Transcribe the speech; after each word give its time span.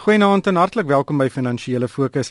Goeienaand 0.00 0.46
en 0.46 0.56
hartlik 0.56 0.86
welkom 0.88 1.18
by 1.20 1.26
Finansiële 1.28 1.84
Fokus. 1.88 2.30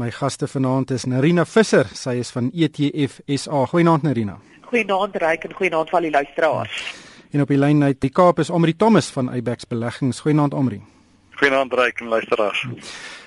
My 0.00 0.06
gaste 0.10 0.46
vanaand 0.48 0.94
is 0.96 1.02
Narina 1.04 1.44
Visser, 1.44 1.84
sy 1.92 2.14
is 2.22 2.30
van 2.32 2.46
ETF 2.48 3.18
SA. 3.36 3.66
Goeienaand 3.68 4.06
Narina. 4.08 4.38
Goeienaand 4.70 5.18
Ryk 5.20 5.44
en 5.44 5.52
goeienaand 5.58 5.92
van 5.92 6.06
die 6.06 6.14
luisteraars. 6.14 6.78
En 7.36 7.44
op 7.44 7.52
die 7.52 7.58
lyn 7.60 7.84
uit 7.84 8.00
die 8.00 8.08
Kaap 8.08 8.40
is 8.40 8.48
Omri 8.48 8.72
Thomas 8.72 9.12
van 9.12 9.28
Ibex 9.36 9.68
Beleggings. 9.68 10.22
Goeienaand 10.24 10.56
Omri. 10.56 10.80
Goeienaand 11.36 11.76
Ryk 11.76 12.00
en 12.00 12.08
luisteraars. 12.08 12.64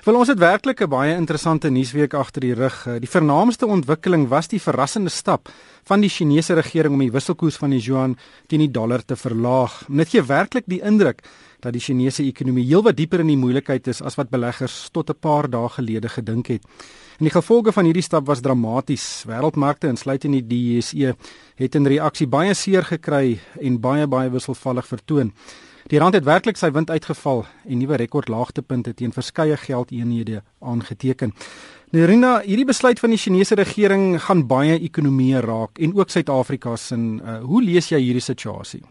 Wel 0.04 0.18
ons 0.18 0.28
het 0.34 0.42
werklik 0.42 0.82
'n 0.82 0.90
baie 0.90 1.14
interessante 1.14 1.70
nuusweek 1.70 2.14
agter 2.14 2.42
die 2.42 2.54
rug. 2.54 2.88
Die 3.00 3.10
vernaamste 3.10 3.66
ontwikkeling 3.66 4.28
was 4.28 4.48
die 4.48 4.62
verrassende 4.62 5.10
stap 5.10 5.50
van 5.84 6.02
die 6.02 6.10
Chinese 6.10 6.54
regering 6.54 6.94
om 6.94 7.00
die 7.00 7.12
wisselkoers 7.12 7.58
van 7.58 7.70
die 7.70 7.82
yuan 7.82 8.18
teen 8.48 8.60
die 8.60 8.72
dollar 8.72 9.06
te 9.06 9.16
verlaag. 9.16 9.86
Dit 9.88 10.10
gee 10.10 10.24
werklik 10.24 10.64
die 10.66 10.82
indruk 10.82 11.22
dat 11.64 11.74
die 11.74 11.82
Chinese 11.82 12.24
ekonomie 12.28 12.66
heelwat 12.68 12.98
dieper 13.00 13.24
in 13.24 13.32
die 13.32 13.40
moeilikheid 13.40 13.88
is 13.88 14.02
as 14.04 14.18
wat 14.20 14.32
beleggers 14.34 14.90
tot 14.92 15.10
'n 15.10 15.20
paar 15.20 15.50
dae 15.50 15.70
gelede 15.70 16.10
gedink 16.10 16.48
het. 16.48 16.64
En 17.20 17.26
die 17.30 17.34
gevolge 17.34 17.72
van 17.72 17.86
hierdie 17.86 18.04
stap 18.04 18.26
was 18.26 18.42
dramaties. 18.42 19.24
Wêreldmarkte 19.28 19.88
insluitend 19.88 20.36
in 20.36 20.48
die 20.48 20.76
JSE 20.76 21.16
het 21.56 21.76
in 21.76 21.88
reaksie 21.88 22.28
baie 22.28 22.54
seer 22.54 22.84
gekry 22.84 23.40
en 23.62 23.80
baie 23.80 24.08
baie 24.08 24.30
wisselvallig 24.30 24.88
vertoon. 24.88 25.32
Die 25.88 26.00
rand 26.00 26.14
het 26.14 26.24
werklik 26.24 26.58
sy 26.58 26.72
wind 26.72 26.90
uitgeval 26.90 27.46
en 27.68 27.78
nuwe 27.78 27.96
rekordlaagtepunte 27.96 28.94
teen 28.94 29.12
verskeie 29.12 29.58
geldeenhede 29.58 30.42
aangeteken. 30.60 31.34
Nerina, 31.92 32.40
hierdie 32.42 32.66
besluit 32.66 33.00
van 33.00 33.10
die 33.10 33.20
Chinese 33.20 33.56
regering 33.56 34.22
gaan 34.22 34.48
baie 34.48 34.80
ekonomieë 34.80 35.44
raak 35.46 35.80
en 35.80 35.94
ook 35.96 36.10
Suid-Afrika 36.10 36.76
se. 36.76 36.96
Uh, 36.96 37.44
hoe 37.44 37.62
lees 37.62 37.92
jy 37.92 38.00
hierdie 38.00 38.24
situasie? 38.24 38.82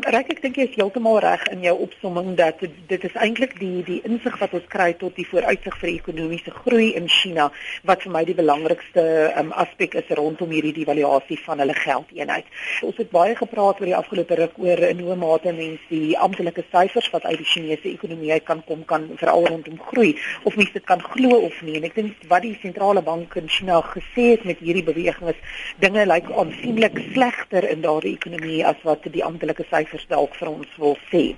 Rek 0.00 0.30
ek 0.32 0.38
dink 0.40 0.56
jy 0.56 0.64
is 0.64 0.76
heeltemal 0.78 1.18
reg 1.20 1.42
in 1.52 1.60
jou 1.60 1.74
opsomming 1.84 2.32
dat 2.38 2.62
dit 2.88 3.02
is 3.04 3.16
eintlik 3.20 3.52
die 3.60 3.82
die 3.84 3.98
insig 4.08 4.36
wat 4.40 4.54
ons 4.56 4.68
kry 4.72 4.94
tot 4.96 5.12
die 5.18 5.26
vooruitsig 5.28 5.74
vir 5.76 5.90
ekonomiese 5.90 6.52
groei 6.54 6.94
in 6.96 7.08
China 7.10 7.50
wat 7.84 8.06
vir 8.06 8.14
my 8.14 8.22
die 8.24 8.36
belangrikste 8.38 9.02
um, 9.36 9.50
aspek 9.60 9.98
is 10.00 10.08
rondom 10.16 10.54
hierdie 10.54 10.72
devaluasie 10.78 11.36
van 11.44 11.60
hulle 11.60 11.76
geldeenheid. 11.76 12.48
Ons 12.86 13.00
het 13.02 13.10
baie 13.12 13.34
gepraat 13.36 13.82
oor 13.82 13.90
die 13.90 13.96
afgelope 13.98 14.38
ruk 14.40 14.56
oor 14.62 14.84
in 14.88 15.02
hoe 15.04 15.18
mate 15.20 15.52
mense 15.58 15.90
die 15.92 16.16
amptelike 16.16 16.64
syfers 16.70 17.10
wat 17.12 17.28
uit 17.28 17.42
die 17.42 17.50
Chinese 17.52 17.90
ekonomie 17.92 18.32
uit 18.32 18.48
kan 18.48 18.64
kom 18.70 18.86
kan 18.88 19.04
veral 19.20 19.50
rondom 19.50 19.76
groei 19.90 20.14
of 20.48 20.56
mense 20.56 20.78
dit 20.78 20.88
kan 20.88 21.04
glo 21.10 21.42
of 21.50 21.60
nie. 21.66 21.76
En 21.76 21.90
ek 21.90 21.98
dink 21.98 22.24
wat 22.32 22.46
die 22.46 22.54
sentrale 22.62 23.04
bank 23.04 23.36
in 23.36 23.52
China 23.52 23.82
gesê 23.90 24.30
het 24.32 24.48
met 24.48 24.64
hierdie 24.64 24.86
beweging 24.88 25.34
is 25.34 25.44
dinge 25.84 26.08
lyk 26.08 26.30
like 26.30 26.40
aansienlik 26.40 26.96
slegter 27.12 27.68
in 27.68 27.84
daardie 27.84 28.16
ekonomie 28.16 28.64
as 28.64 28.80
wat 28.88 29.04
die 29.12 29.26
amptelike 29.26 29.68
syfers 29.68 29.89
syfers 29.90 30.06
dalk 30.08 30.34
vir 30.38 30.48
ons 30.50 30.70
wil 30.78 30.96
sê. 31.10 31.34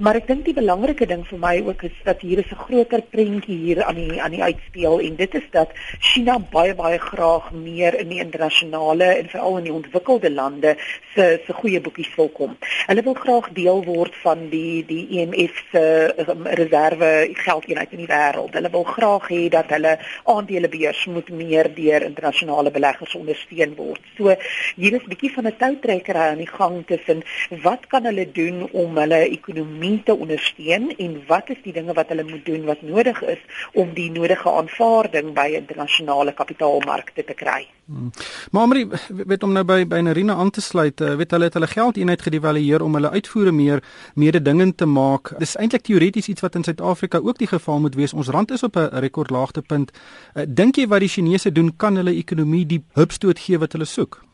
Maar 0.00 0.20
ek 0.20 0.28
dink 0.28 0.44
die 0.46 0.56
belangrike 0.56 1.06
ding 1.06 1.22
vir 1.28 1.40
my 1.40 1.54
ook 1.66 1.84
is 1.84 1.96
dat 2.04 2.20
hier 2.20 2.38
is 2.38 2.50
'n 2.50 2.56
groter 2.56 3.02
prentjie 3.02 3.56
hier 3.56 3.84
aan 3.84 3.94
die 3.94 4.20
aan 4.20 4.30
die 4.30 4.42
uitspeel 4.42 5.00
en 5.00 5.16
dit 5.16 5.34
is 5.34 5.48
dat 5.52 5.70
China 6.00 6.38
baie 6.38 6.74
baie 6.74 6.98
graag 6.98 7.52
meer 7.52 7.94
in 7.94 8.08
die 8.08 8.20
internasionale 8.20 9.04
en 9.04 9.28
veral 9.28 9.58
in 9.58 9.64
die 9.64 9.72
ontwikkelde 9.72 10.30
lande 10.30 10.76
se 11.14 11.40
se 11.46 11.52
goeie 11.52 11.80
boekies 11.80 12.14
wil 12.16 12.28
kom. 12.28 12.56
Hulle 12.86 13.02
wil 13.02 13.14
graag 13.14 13.52
deel 13.52 13.84
word 13.84 14.14
van 14.22 14.48
die 14.50 14.84
die 14.86 15.06
IMF 15.20 15.36
e 15.36 15.68
se 15.72 16.14
um, 16.28 16.46
reserve 16.46 17.30
geldeenheid 17.32 17.92
in 17.92 18.04
die 18.04 18.12
wêreld. 18.12 18.54
Hulle 18.54 18.70
wil 18.70 18.84
graag 18.84 19.28
hê 19.28 19.48
dat 19.48 19.70
hulle 19.70 19.98
aandelebeurs 20.24 21.06
moet 21.06 21.28
meer 21.28 21.74
deur 21.74 22.02
internasionale 22.02 22.70
beleggers 22.70 23.14
ondersteun 23.14 23.74
word. 23.76 24.00
So 24.16 24.34
hier 24.76 24.94
is 24.94 25.02
'n 25.02 25.08
bietjie 25.08 25.32
van 25.34 25.46
'n 25.46 25.56
toutrekkery 25.56 26.18
aan 26.30 26.38
die 26.44 26.46
gang 26.46 26.86
tussen 26.86 27.22
wat 27.62 27.89
kan 27.90 28.06
hulle 28.08 28.26
doen 28.32 28.62
om 28.70 28.98
hulle 29.02 29.18
ekonomie 29.26 30.02
te 30.06 30.14
ondersteun 30.14 30.90
en 30.96 31.18
wat 31.28 31.50
is 31.54 31.60
die 31.64 31.74
dinge 31.76 31.94
wat 31.98 32.12
hulle 32.12 32.24
moet 32.28 32.44
doen 32.46 32.64
wat 32.68 32.82
nodig 32.86 33.22
is 33.34 33.42
om 33.74 33.92
die 33.94 34.10
nodige 34.14 34.50
aanvaarding 34.50 35.34
by 35.34 35.48
internasionale 35.58 36.34
kapitaalmarkte 36.38 37.24
te 37.26 37.34
kry. 37.34 37.66
Hmm. 37.90 38.10
Maar 38.50 38.62
Amri, 38.62 38.84
weet 39.26 39.42
om 39.42 39.52
nou 39.52 39.64
by 39.66 39.82
by 39.90 39.98
Narina 40.06 40.36
aan 40.38 40.50
te 40.54 40.62
sluit, 40.62 41.00
eh, 41.00 41.16
weet 41.18 41.34
hulle 41.34 41.48
het 41.48 41.58
hulle 41.58 41.66
geld 41.66 41.96
eenheid 41.96 42.22
gedevalueer 42.22 42.82
om 42.82 42.94
hulle 42.94 43.10
uitvoere 43.10 43.52
meer 43.52 43.82
mededingend 44.14 44.76
te 44.76 44.86
maak. 44.86 45.34
Dis 45.38 45.56
eintlik 45.56 45.82
teoreties 45.82 46.28
iets 46.28 46.46
wat 46.46 46.54
in 46.54 46.64
Suid-Afrika 46.64 47.18
ook 47.18 47.38
die 47.38 47.50
geval 47.50 47.80
moet 47.80 47.98
wees. 47.98 48.14
Ons 48.14 48.28
rand 48.28 48.50
is 48.50 48.62
op 48.62 48.76
'n 48.76 48.88
rekordlaagtepunt. 49.02 49.90
Eh, 50.34 50.42
dink 50.48 50.76
jy 50.76 50.86
wat 50.86 51.00
die 51.00 51.08
Chinese 51.08 51.52
doen 51.52 51.76
kan 51.76 51.96
hulle 51.96 52.14
ekonomie 52.14 52.66
die 52.66 52.84
hupstoot 52.94 53.38
gee 53.38 53.58
wat 53.58 53.72
hulle 53.72 53.84
soek? 53.84 54.29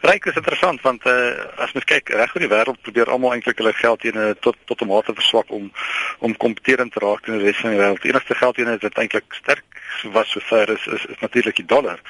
Ryk 0.00 0.26
is 0.30 0.38
interessant 0.40 0.80
want 0.82 1.06
uh, 1.06 1.32
as 1.56 1.72
mens 1.72 1.86
kyk 1.88 2.08
reg 2.08 2.34
oor 2.34 2.44
die 2.44 2.50
wêreld 2.52 2.82
probeer 2.82 3.10
almal 3.10 3.34
eintlik 3.36 3.58
hulle 3.58 3.72
geld 3.72 4.00
teen 4.00 4.36
tot 4.40 4.56
tot 4.70 4.82
'n 4.82 4.90
mate 4.90 5.14
verswak 5.14 5.50
om 5.50 5.72
om 6.18 6.36
kompeterend 6.36 6.92
te 6.92 7.00
raak 7.00 7.26
in 7.26 7.38
die 7.38 7.46
res 7.46 7.60
van 7.62 7.70
die 7.70 7.80
wêreld. 7.80 8.04
Enigste 8.04 8.34
geld 8.34 8.54
teen 8.54 8.78
wat 8.78 8.98
eintlik 8.98 9.34
sterk 9.40 9.64
was 10.12 10.30
so 10.30 10.40
ver 10.40 10.68
is 10.70 10.86
is, 10.86 11.04
is 11.04 11.20
natuurlik 11.20 11.56
die 11.56 11.66
dollar. 11.66 12.00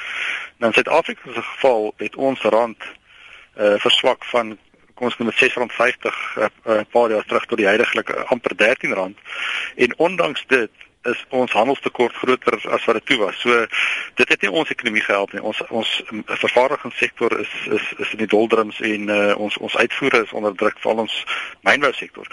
Nou 0.58 0.72
in 0.72 0.74
Suid-Afrika 0.74 1.32
se 1.32 1.42
geval 1.42 1.92
het 1.96 2.16
ons 2.16 2.40
rand 2.40 2.82
uh, 3.58 3.74
verswak 3.78 4.24
van 4.24 4.58
kom 4.94 5.06
ons 5.06 5.16
noem 5.18 5.30
dit 5.30 5.52
R6.50 5.52 6.18
'n 6.36 6.50
uh, 6.66 6.80
paar 6.90 7.10
jaar 7.10 7.24
terug 7.24 7.46
tot 7.46 7.58
die 7.58 7.66
huidige 7.66 8.24
amper 8.34 8.54
R13 8.56 9.14
en 9.76 9.98
ondanks 9.98 10.44
dit 10.46 10.70
is 11.10 11.24
ons 11.28 11.52
handelstekort 11.52 12.14
groter 12.14 12.58
as 12.70 12.84
wat 12.84 12.98
dit 13.00 13.06
toe 13.06 13.18
was. 13.24 13.40
So 13.40 13.66
dit 14.20 14.28
het 14.28 14.40
nie 14.42 14.50
ons 14.50 14.70
ekonomie 14.70 15.04
gehelp 15.04 15.32
nie. 15.32 15.42
Ons 15.42 15.62
ons 15.68 15.94
vervaardigingssektor 16.24 17.38
is 17.40 17.54
is 17.78 17.92
is 17.98 18.12
in 18.16 18.24
die 18.24 18.30
doldrums 18.34 18.80
en 18.80 19.08
uh, 19.08 19.36
ons 19.36 19.56
ons 19.58 19.76
uitvoere 19.76 20.22
is 20.24 20.32
onder 20.32 20.56
druk 20.56 20.78
val 20.84 21.04
ons 21.06 21.22
mynbousektor. 21.68 22.28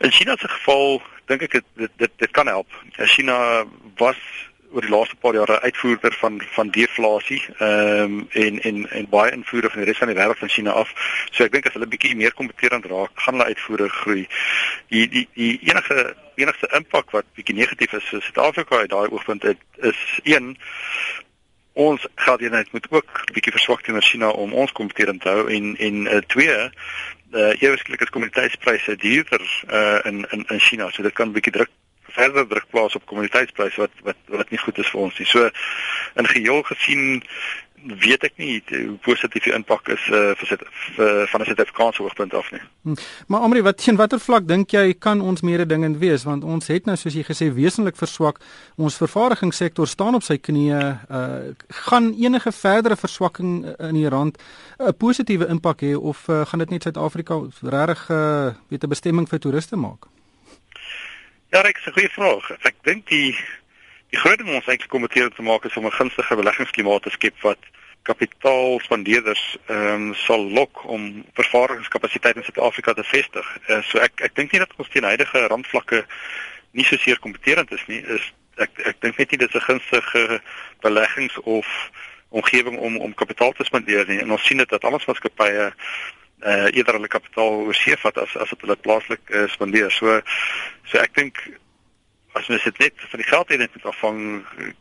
In 0.00 0.12
China 0.12 0.36
se 0.36 0.48
geval 0.48 1.02
dink 1.30 1.46
ek 1.48 1.60
dit 1.60 1.92
dit 1.96 2.18
dit 2.24 2.30
kan 2.30 2.46
help. 2.46 2.68
China 3.16 3.64
was 4.00 4.20
oor 4.74 4.86
die 4.86 4.90
laaste 4.90 5.16
paar 5.22 5.34
jare 5.38 5.60
uitvoerder 5.60 6.16
van 6.20 6.40
van 6.56 6.70
deflasie 6.74 7.40
ehm 7.58 8.02
um, 8.02 8.28
en 8.30 8.60
en 8.70 8.90
en 8.90 9.08
baie 9.08 9.32
invoere 9.32 9.70
van 9.70 9.82
die 9.82 9.88
res 9.90 9.98
van 10.02 10.10
die 10.10 10.16
wêreld 10.18 10.38
van 10.38 10.52
China 10.56 10.70
af. 10.70 10.92
So 11.30 11.44
ek 11.44 11.52
dink 11.52 11.66
as 11.66 11.76
hulle 11.78 11.90
bietjie 11.90 12.16
meer 12.18 12.34
kompeterend 12.34 12.86
raak, 12.90 13.12
gaan 13.14 13.38
hulle 13.38 13.50
uitvoere 13.52 13.88
groei. 13.88 14.26
Die 14.90 15.06
die 15.08 15.28
die 15.34 15.52
enige 15.70 16.14
enigste 16.34 16.70
impak 16.76 17.14
wat 17.14 17.30
bietjie 17.38 17.54
negatief 17.60 17.92
is 17.92 18.08
vir 18.10 18.22
Suid-Afrika 18.22 18.82
uit 18.82 18.90
daai 18.90 19.08
oogpunt 19.08 19.46
het, 19.46 19.60
is 19.92 20.00
een 20.22 20.56
ons 21.74 22.06
geldeenheid 22.14 22.72
moet 22.72 22.86
ook 22.90 23.24
bietjie 23.32 23.52
verswak 23.52 23.82
teenoor 23.82 24.02
China 24.02 24.28
om 24.30 24.52
ons 24.52 24.72
kompeterend 24.72 25.22
te 25.22 25.28
hou 25.28 25.46
en 25.50 25.76
en 25.76 26.04
uh, 26.06 26.18
twee 26.34 26.58
uh 27.34 27.50
eweslik 27.58 28.00
is 28.00 28.12
kommoditeitspryse 28.14 28.96
duurder 28.96 29.42
uh 29.70 29.98
in 30.10 30.26
in 30.30 30.44
in 30.48 30.60
China 30.60 30.90
so 30.90 31.02
dit 31.02 31.12
kan 31.12 31.32
bietjie 31.32 31.52
druk 31.52 31.70
verder 32.14 32.46
druk 32.48 32.66
plaas 32.70 32.94
op 32.94 33.06
kommoditeitspryse 33.10 33.80
wat 33.80 33.94
wat 34.08 34.16
wat 34.38 34.50
nie 34.50 34.62
goed 34.62 34.78
is 34.78 34.90
vir 34.90 35.00
ons 35.00 35.18
nie. 35.18 35.26
So 35.26 35.50
in 36.20 36.30
geheel 36.30 36.62
gesien 36.70 37.22
weet 37.84 38.24
ek 38.24 38.38
nie 38.40 38.62
hoe 38.70 38.96
positief 39.04 39.44
die 39.44 39.52
impak 39.54 39.88
is 39.92 40.04
uh, 40.08 40.32
vir 40.38 40.48
sit 40.48 40.62
vir 40.96 41.26
van 41.28 41.40
'n 41.40 41.48
Suid-Afrikaanse 41.48 42.02
oogpunt 42.02 42.34
af 42.34 42.50
nie. 42.52 42.60
Hmm. 42.82 42.96
Maar 43.28 43.40
Amri, 43.40 43.62
wat 43.62 43.76
teen 43.76 43.96
watter 43.96 44.20
vlak 44.20 44.48
dink 44.48 44.72
jy 44.72 44.94
kan 44.94 45.20
ons 45.20 45.42
meer 45.42 45.66
dingend 45.68 45.98
wees 45.98 46.24
want 46.24 46.44
ons 46.44 46.66
het 46.66 46.86
nou 46.86 46.96
soos 46.96 47.14
jy 47.14 47.24
gesê 47.24 47.52
wesentlik 47.52 47.96
verswak. 47.96 48.40
Ons 48.76 48.96
vervaardigingssektor 48.96 49.86
staan 49.86 50.14
op 50.14 50.22
sy 50.22 50.38
knieë. 50.38 50.80
Uh, 51.10 51.52
gaan 51.84 52.14
enige 52.14 52.52
verdere 52.52 52.96
verswakking 52.96 53.76
in 53.78 53.94
die 53.94 54.08
rand 54.08 54.38
'n 54.78 54.94
positiewe 54.96 55.48
impak 55.48 55.82
hê 55.82 55.94
of 55.94 56.28
uh, 56.28 56.44
gaan 56.46 56.58
dit 56.58 56.70
net 56.70 56.82
Suid-Afrika 56.82 57.40
regtig 57.62 58.10
uh, 58.10 58.54
weet 58.68 58.84
'n 58.84 58.88
bestemming 58.88 59.28
vir 59.28 59.38
toeriste 59.38 59.76
maak? 59.76 60.08
Ja, 61.54 61.60
ek 61.62 61.78
sê 61.84 61.92
goeie 61.94 62.10
vraag. 62.10 62.48
Ek 62.66 62.74
dink 62.82 63.04
die 63.06 63.30
die 64.10 64.18
groot 64.18 64.40
ding 64.40 64.48
ons 64.50 64.66
eintlik 64.66 64.90
kom 64.90 65.04
te 65.06 65.42
maak 65.46 65.66
is 65.68 65.76
om 65.78 65.86
'n 65.86 65.94
gunstige 65.94 66.34
beleggingsklimaat 66.34 67.02
te 67.02 67.10
skep 67.14 67.36
wat 67.46 67.62
kapitaalspandeerders 68.02 69.44
ehm 69.68 70.10
um, 70.10 70.14
sal 70.14 70.42
lok 70.50 70.82
om 70.84 71.22
vervaardigingskapasiteit 71.38 72.36
in 72.36 72.42
Suid-Afrika 72.42 72.92
te 72.92 73.04
vestig. 73.04 73.46
Uh, 73.68 73.82
so 73.82 73.98
ek 73.98 74.18
ek 74.26 74.34
dink 74.34 74.50
nie 74.50 74.58
dat 74.58 74.74
ons 74.76 74.90
teen 74.90 75.06
huidige 75.06 75.46
randvlakke 75.46 76.02
nie 76.72 76.84
so 76.84 76.96
seer 76.96 77.22
kompeterend 77.22 77.70
is 77.70 77.86
nie. 77.86 78.02
Is 78.02 78.32
ek 78.58 78.74
ek 78.90 79.00
dink 79.00 79.18
net 79.18 79.30
nie 79.30 79.38
dit 79.38 79.54
is 79.54 79.60
'n 79.62 79.68
gunstige 79.70 80.40
beleggings 80.82 81.38
of 81.38 81.70
omgewing 82.30 82.78
om 82.78 82.98
om 82.98 83.14
kapitaal 83.14 83.52
te 83.52 83.64
spandeer 83.64 84.04
nie. 84.08 84.18
En 84.18 84.32
ons 84.32 84.46
sien 84.46 84.58
dit 84.58 84.68
dat 84.68 84.84
al 84.84 84.98
ons 84.98 85.06
maatskappye 85.06 85.70
uh 86.42 86.68
eerder 86.72 86.98
hulle 86.98 87.08
kapitaal 87.08 87.60
oorsee 87.68 87.96
vat 88.02 88.18
as 88.18 88.36
as 88.36 88.50
dit 88.50 88.64
hulle 88.66 88.76
plaaslik 88.76 89.30
uh, 89.30 89.46
spandeer. 89.48 89.92
So 89.92 90.20
so 90.90 90.98
ek 90.98 91.14
dink 91.14 91.38
as 92.34 92.50
mens 92.50 92.64
dit 92.66 92.78
net 92.78 93.08
van 93.10 93.20
die 93.22 93.28
geld 93.28 93.50
hê 93.50 93.58
net 93.58 93.90
afhang 93.90 94.20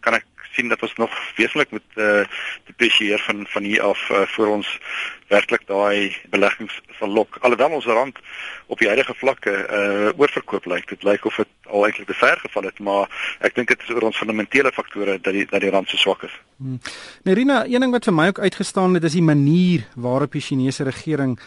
kan 0.05 0.17
ek 0.19 0.25
sien 0.53 0.69
dat 0.69 0.81
ons 0.85 0.93
nog 1.01 1.13
wesentlik 1.37 1.71
moet 1.71 1.89
eh 1.95 2.05
uh, 2.05 2.25
deprecieer 2.69 3.19
van 3.19 3.45
van 3.49 3.63
hier 3.63 3.81
af 3.81 4.09
uh, 4.09 4.21
voor 4.35 4.47
ons 4.47 4.79
werklik 5.27 5.65
daai 5.67 6.15
beleggings 6.29 6.81
sal 6.99 7.09
lok. 7.09 7.37
Alhoewel 7.41 7.77
ons 7.79 7.85
rand 7.85 8.19
op 8.67 8.79
die 8.79 8.87
huidige 8.87 9.15
vlakke 9.17 9.51
eh 9.51 9.79
uh, 9.79 10.19
oorverkoop 10.19 10.65
lyk, 10.65 10.87
dit 10.89 11.03
lyk 11.03 11.25
of 11.25 11.35
dit 11.35 11.47
al 11.65 11.85
eintlik 11.85 12.07
te 12.07 12.13
ver 12.13 12.37
geval 12.37 12.63
het, 12.69 12.79
maar 12.79 13.35
ek 13.39 13.55
dink 13.55 13.67
dit 13.67 13.81
is 13.81 13.89
oor 13.95 14.09
ons 14.09 14.17
fundamentele 14.17 14.71
faktore 14.71 15.19
dat 15.19 15.33
die 15.33 15.45
dat 15.49 15.61
die 15.61 15.73
rand 15.73 15.89
so 15.89 15.97
swak 15.97 16.23
is. 16.23 16.39
Hmm. 16.57 16.79
Nerina, 17.23 17.65
een 17.65 17.79
ding 17.81 17.91
wat 17.91 18.05
vir 18.05 18.13
my 18.13 18.27
ook 18.27 18.39
uitgestaan 18.39 18.93
het 18.93 19.03
is 19.03 19.17
die 19.17 19.29
manier 19.33 19.87
waarop 19.95 20.31
die 20.31 20.41
Chinese 20.41 20.83
regering 20.83 21.39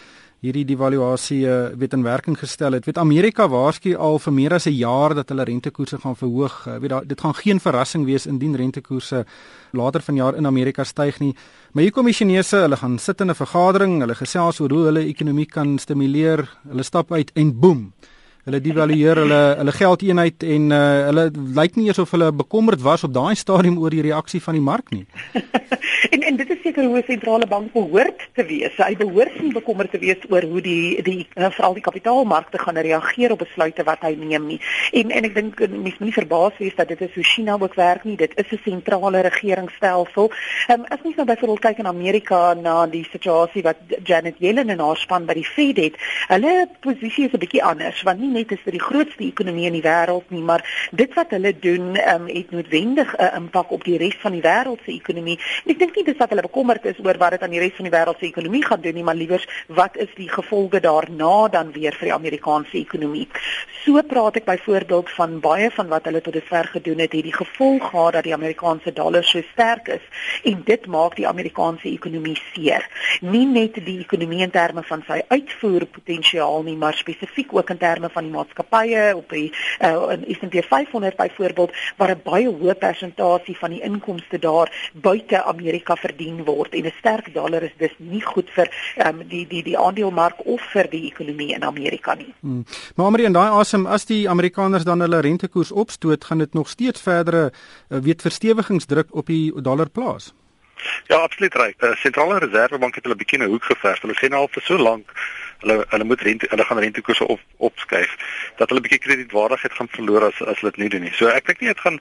hierdie 0.46 0.64
devaluasie 0.69 1.43
uh, 1.44 1.56
weet 1.78 1.94
in 1.96 2.04
werking 2.06 2.38
gestel 2.38 2.76
het. 2.76 2.87
Weet 2.87 2.98
Amerika 2.98 3.48
waarsku 3.50 3.96
al 3.96 4.19
vir 4.22 4.32
meer 4.32 4.54
as 4.54 4.66
'n 4.66 4.76
jaar 4.78 5.14
dat 5.14 5.28
hulle 5.28 5.44
rentekoerse 5.44 5.98
gaan 5.98 6.16
verhoog. 6.16 6.66
Uh, 6.66 6.78
weet 6.78 6.90
da, 6.90 7.00
dit 7.00 7.20
gaan 7.20 7.34
geen 7.34 7.60
verrassing 7.60 8.04
wees 8.06 8.26
indien 8.26 8.56
rentekoerse 8.56 9.25
later 9.72 10.00
vanjaar 10.00 10.37
in 10.37 10.46
Amerika 10.46 10.84
styg 10.84 11.20
nie. 11.20 11.34
Maar 11.72 11.82
hier 11.82 11.93
kom 11.93 12.04
die 12.04 12.14
Chinese, 12.14 12.56
hulle 12.56 12.76
gaan 12.76 12.98
sit 12.98 13.20
in 13.20 13.31
'n 13.31 13.34
vergadering, 13.34 14.00
hulle 14.00 14.14
gesels 14.14 14.60
oor 14.60 14.70
hoe 14.70 14.84
hulle 14.84 15.06
ekonomie 15.06 15.46
kan 15.46 15.78
stimuleer. 15.78 16.49
Hulle 16.69 16.82
stap 16.82 17.12
uit 17.12 17.31
en 17.34 17.58
boem. 17.60 17.92
Hulle 18.46 18.60
devalueer 18.62 19.19
hulle 19.19 19.38
hulle 19.58 19.72
geldeenheid 19.75 20.44
en 20.46 20.66
uh, 20.70 20.78
hulle 21.08 21.25
lyk 21.56 21.75
nie 21.75 21.88
eers 21.88 21.98
of 21.98 22.12
hulle 22.14 22.28
bekommerd 22.31 22.78
was 22.84 23.02
op 23.02 23.10
daai 23.10 23.34
stadium 23.34 23.81
oor 23.82 23.90
die 23.90 24.04
reaksie 24.06 24.38
van 24.44 24.54
die 24.54 24.62
mark 24.62 24.93
nie. 24.94 25.02
en 26.14 26.22
en 26.22 26.37
dit 26.38 26.52
is 26.54 26.60
seker 26.62 26.87
hoe 26.87 27.00
'n 27.00 27.08
sentrale 27.08 27.46
bank 27.50 27.72
behoort 27.72 28.22
te 28.38 28.44
wees. 28.46 28.76
Hy 28.76 28.94
behoort 28.96 29.40
nie 29.43 29.50
bekommerd 29.52 29.90
te 29.90 29.98
wees 29.98 30.22
oor 30.31 30.46
hoe 30.46 30.60
die 30.62 31.02
die 31.02 31.26
uh, 31.34 31.50
veral 31.50 31.75
die 31.75 31.82
kapitaalmarkte 31.82 32.58
gaan 32.58 32.78
reageer 32.78 33.32
op 33.34 33.43
besluite 33.43 33.82
wat 33.82 34.06
hy 34.06 34.14
neem 34.14 34.46
nie. 34.46 34.60
En 34.92 35.10
en 35.10 35.26
ek 35.26 35.34
dink 35.34 35.60
eh, 35.60 35.69
mense 35.69 35.99
moet 35.99 36.12
nie 36.12 36.19
verbaas 36.20 36.62
wees 36.62 36.78
dat 36.78 36.88
dit 36.94 37.00
is 37.00 37.14
hoe 37.14 37.25
China 37.25 37.58
ook 37.58 37.75
werk 37.75 38.04
nie. 38.04 38.16
Dit 38.16 38.38
is 38.38 38.46
'n 38.52 38.62
sentrale 38.62 39.26
regeringsstelsel. 39.26 40.31
Ehm 40.69 40.81
um, 40.81 40.87
as 40.87 41.02
mens 41.02 41.16
nou 41.16 41.26
byvoorbeeld 41.26 41.66
kyk 41.66 41.78
in 41.78 41.90
Amerika 41.90 42.54
na 42.54 42.87
die 42.87 43.06
situasie 43.10 43.62
wat 43.66 43.82
Janet 44.04 44.38
Yellen 44.38 44.70
en 44.70 44.78
haar 44.78 44.96
span 44.96 45.26
by 45.26 45.34
die 45.34 45.50
Fed 45.50 45.76
het, 45.76 45.94
hulle 46.28 46.69
posisie 46.81 47.26
is 47.26 47.34
'n 47.34 47.42
bietjie 47.42 47.64
anders 47.64 48.02
want 48.02 48.20
nie 48.20 48.35
net 48.36 48.52
is 48.54 48.62
dit 48.64 48.76
die 48.76 48.82
grootste 48.82 49.24
ekonomie 49.26 49.66
in 49.70 49.76
die 49.78 49.84
wêreld 49.84 50.30
nie, 50.34 50.42
maar 50.44 50.64
dit 50.92 51.12
wat 51.16 51.32
hulle 51.34 51.52
doen, 51.58 51.96
um, 52.02 52.28
het 52.28 52.52
noodwendig 52.54 53.14
'n 53.16 53.22
uh, 53.22 53.32
impak 53.40 53.72
op 53.72 53.84
die 53.84 53.98
res 53.98 54.16
van 54.22 54.32
die 54.36 54.44
wêreld 54.44 54.82
se 54.84 54.92
ekonomie. 54.92 55.38
En 55.64 55.74
ek 55.74 55.78
dink 55.78 55.96
nie 55.96 56.04
dis 56.04 56.18
dat 56.18 56.30
hulle 56.30 56.46
bekommerd 56.48 56.84
is 56.84 57.00
oor 57.04 57.18
wat 57.18 57.36
dit 57.36 57.42
aan 57.42 57.54
die 57.54 57.62
res 57.62 57.76
van 57.76 57.88
die 57.88 57.94
wêreld 57.96 58.18
se 58.18 58.26
ekonomie 58.26 58.64
gaan 58.64 58.80
doen 58.80 58.94
nie, 58.94 59.06
maar 59.06 59.18
liewer 59.18 59.42
wat 59.68 59.96
is 59.96 60.12
die 60.16 60.28
gevolge 60.28 60.80
daarna 60.80 61.48
dan 61.48 61.72
weer 61.72 61.94
vir 61.98 62.10
die 62.10 62.18
Amerikaanse 62.18 62.76
ekonomie. 62.78 63.28
So 63.84 64.02
praat 64.02 64.36
ek 64.40 64.44
byvoorbeeld 64.44 65.10
van 65.14 65.40
baie 65.40 65.70
van 65.70 65.88
wat 65.88 66.04
hulle 66.08 66.20
tot 66.20 66.34
dusver 66.34 66.66
gedoen 66.72 66.98
het, 67.04 67.12
het 67.12 67.22
die 67.22 67.34
gevolg 67.34 67.90
gehad 67.90 68.16
dat 68.18 68.24
die 68.26 68.34
Amerikaanse 68.34 68.92
dollar 68.92 69.24
so 69.24 69.42
sterk 69.52 69.88
is 69.88 70.02
en 70.42 70.62
dit 70.66 70.86
maak 70.86 71.16
die 71.16 71.28
Amerikaanse 71.28 71.88
ekonomie 71.88 72.36
seer. 72.52 72.82
Nie 73.20 73.46
net 73.46 73.78
die 73.84 74.00
ekonomie 74.02 74.42
in 74.42 74.50
terme 74.50 74.82
van 74.82 75.04
sy 75.06 75.20
uitvoerpotensiaal 75.28 76.66
nie, 76.66 76.76
maar 76.76 76.98
spesifiek 76.98 77.54
ook 77.54 77.70
in 77.70 77.78
terme 77.78 78.10
van 78.10 78.25
die 78.26 78.34
maatskappye 78.34 79.06
op 79.17 79.31
die 79.34 79.49
uh, 79.81 80.12
in 80.14 80.26
S&P 80.34 80.62
500 80.67 81.17
byvoorbeeld 81.17 81.75
waar 81.96 82.14
'n 82.14 82.23
baie 82.25 82.49
hoë 82.49 82.76
persentasie 82.78 83.56
van 83.56 83.70
die 83.70 83.82
inkomste 83.82 84.38
daar 84.38 84.70
buite 84.93 85.43
Amerika 85.44 85.96
verdien 85.96 86.44
word 86.44 86.75
en 86.75 86.87
'n 86.87 86.94
sterk 86.99 87.32
dollar 87.34 87.62
is 87.62 87.76
dus 87.78 87.94
nie 87.99 88.23
goed 88.23 88.50
vir 88.50 88.69
um, 89.06 89.23
die 89.28 89.46
die 89.46 89.62
die 89.62 89.78
aandelemark 89.78 90.44
of 90.44 90.62
vir 90.73 90.90
die 90.90 91.06
ekonomie 91.11 91.55
in 91.55 91.64
Amerika 91.64 92.14
nie. 92.14 92.34
Hmm. 92.40 92.64
Maar 92.94 93.11
maar 93.11 93.20
in 93.20 93.32
daai 93.32 93.50
asem 93.50 93.87
as 93.87 94.05
die 94.05 94.28
Amerikaners 94.28 94.84
dan 94.84 95.00
hulle 95.00 95.20
rentekoers 95.20 95.73
opstoot, 95.73 96.25
gaan 96.25 96.38
dit 96.38 96.52
nog 96.52 96.69
steeds 96.69 97.02
verdere 97.02 97.52
uh, 97.52 97.99
weet 97.99 98.23
verstewigingsdruk 98.23 99.14
op 99.14 99.26
die 99.26 99.52
dollar 99.62 99.88
plaas. 99.90 100.34
Ja, 101.06 101.17
absoluut 101.17 101.55
reg. 101.55 101.76
Die 101.81 101.88
uh, 101.88 101.96
sentrale 101.96 102.38
reservebank 102.38 102.94
het 102.94 103.05
hulle 103.05 103.17
bietjie 103.17 103.38
'n 103.38 103.49
hoek 103.50 103.64
geverf. 103.64 104.00
Hulle 104.00 104.19
sê 104.20 104.28
nou 104.28 104.40
al 104.40 104.52
vir 104.52 104.62
so 104.62 104.76
lank 104.76 105.12
hulle 105.60 105.84
hulle 105.88 106.04
moet 106.04 106.20
rente 106.20 106.46
hulle 106.50 106.64
gaan 106.64 106.78
rentekoerse 106.84 107.26
op 107.26 107.40
opskuif 107.56 108.16
dat 108.56 108.68
hulle 108.68 108.80
'n 108.80 108.86
bietjie 108.88 109.04
kredietwaardigheid 109.06 109.72
gaan 109.72 109.88
verloor 109.88 110.28
as 110.28 110.42
as 110.42 110.60
hulle 110.60 110.72
dit 110.72 110.82
nie 110.82 110.88
doen 110.88 111.04
nie. 111.08 111.14
So 111.14 111.28
ek 111.28 111.46
dink 111.46 111.60
nie 111.60 111.72
dit 111.72 111.80
gaan 111.80 112.00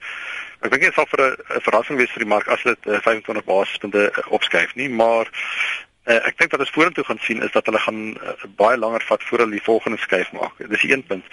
ek 0.62 0.72
dink 0.72 0.84
dit 0.84 0.94
sal 0.94 1.10
vir 1.12 1.22
'n 1.22 1.62
verrassing 1.68 1.98
wees 1.98 2.12
vir 2.12 2.24
die 2.24 2.34
mark 2.34 2.48
as 2.48 2.64
hulle 2.64 2.76
dit 2.76 2.94
uh, 2.94 3.02
25 3.02 3.46
basispunte 3.46 4.12
uh, 4.12 4.32
opskuif 4.32 4.76
nie, 4.76 4.90
maar 4.90 5.30
uh, 6.06 6.22
ek 6.28 6.38
dink 6.38 6.52
wat 6.52 6.60
ons 6.60 6.76
vorentoe 6.78 7.04
gaan 7.04 7.22
sien 7.22 7.44
is 7.44 7.52
dat 7.52 7.66
hulle 7.66 7.80
gaan 7.80 8.02
uh, 8.18 8.36
baie 8.58 8.78
langer 8.78 9.04
vat 9.08 9.24
voor 9.24 9.46
hulle 9.46 9.58
die 9.58 9.68
volgende 9.70 9.98
skuif 9.98 10.32
maak. 10.32 10.54
Dis 10.58 10.84
een 10.84 11.04
punt. 11.04 11.26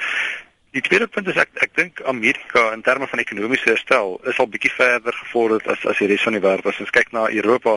Die 0.73 0.81
tweede 0.81 1.07
punt 1.07 1.29
is 1.29 1.37
ek 1.37 1.51
ek 1.61 1.75
dink 1.77 1.99
Amerika 2.09 2.71
in 2.73 2.81
terme 2.81 3.05
van 3.09 3.21
ekonomiese 3.21 3.75
herstel 3.75 4.15
is 4.31 4.39
al 4.41 4.49
bietjie 4.49 4.71
verder 4.73 5.13
gevorder 5.13 5.61
as 5.69 5.83
as 5.91 5.99
die 6.01 6.09
res 6.09 6.25
van 6.25 6.33
die 6.33 6.41
wêreld. 6.41 6.65
As 6.71 6.81
ons 6.81 6.95
kyk 6.97 7.11
na 7.13 7.27
Europa, 7.29 7.75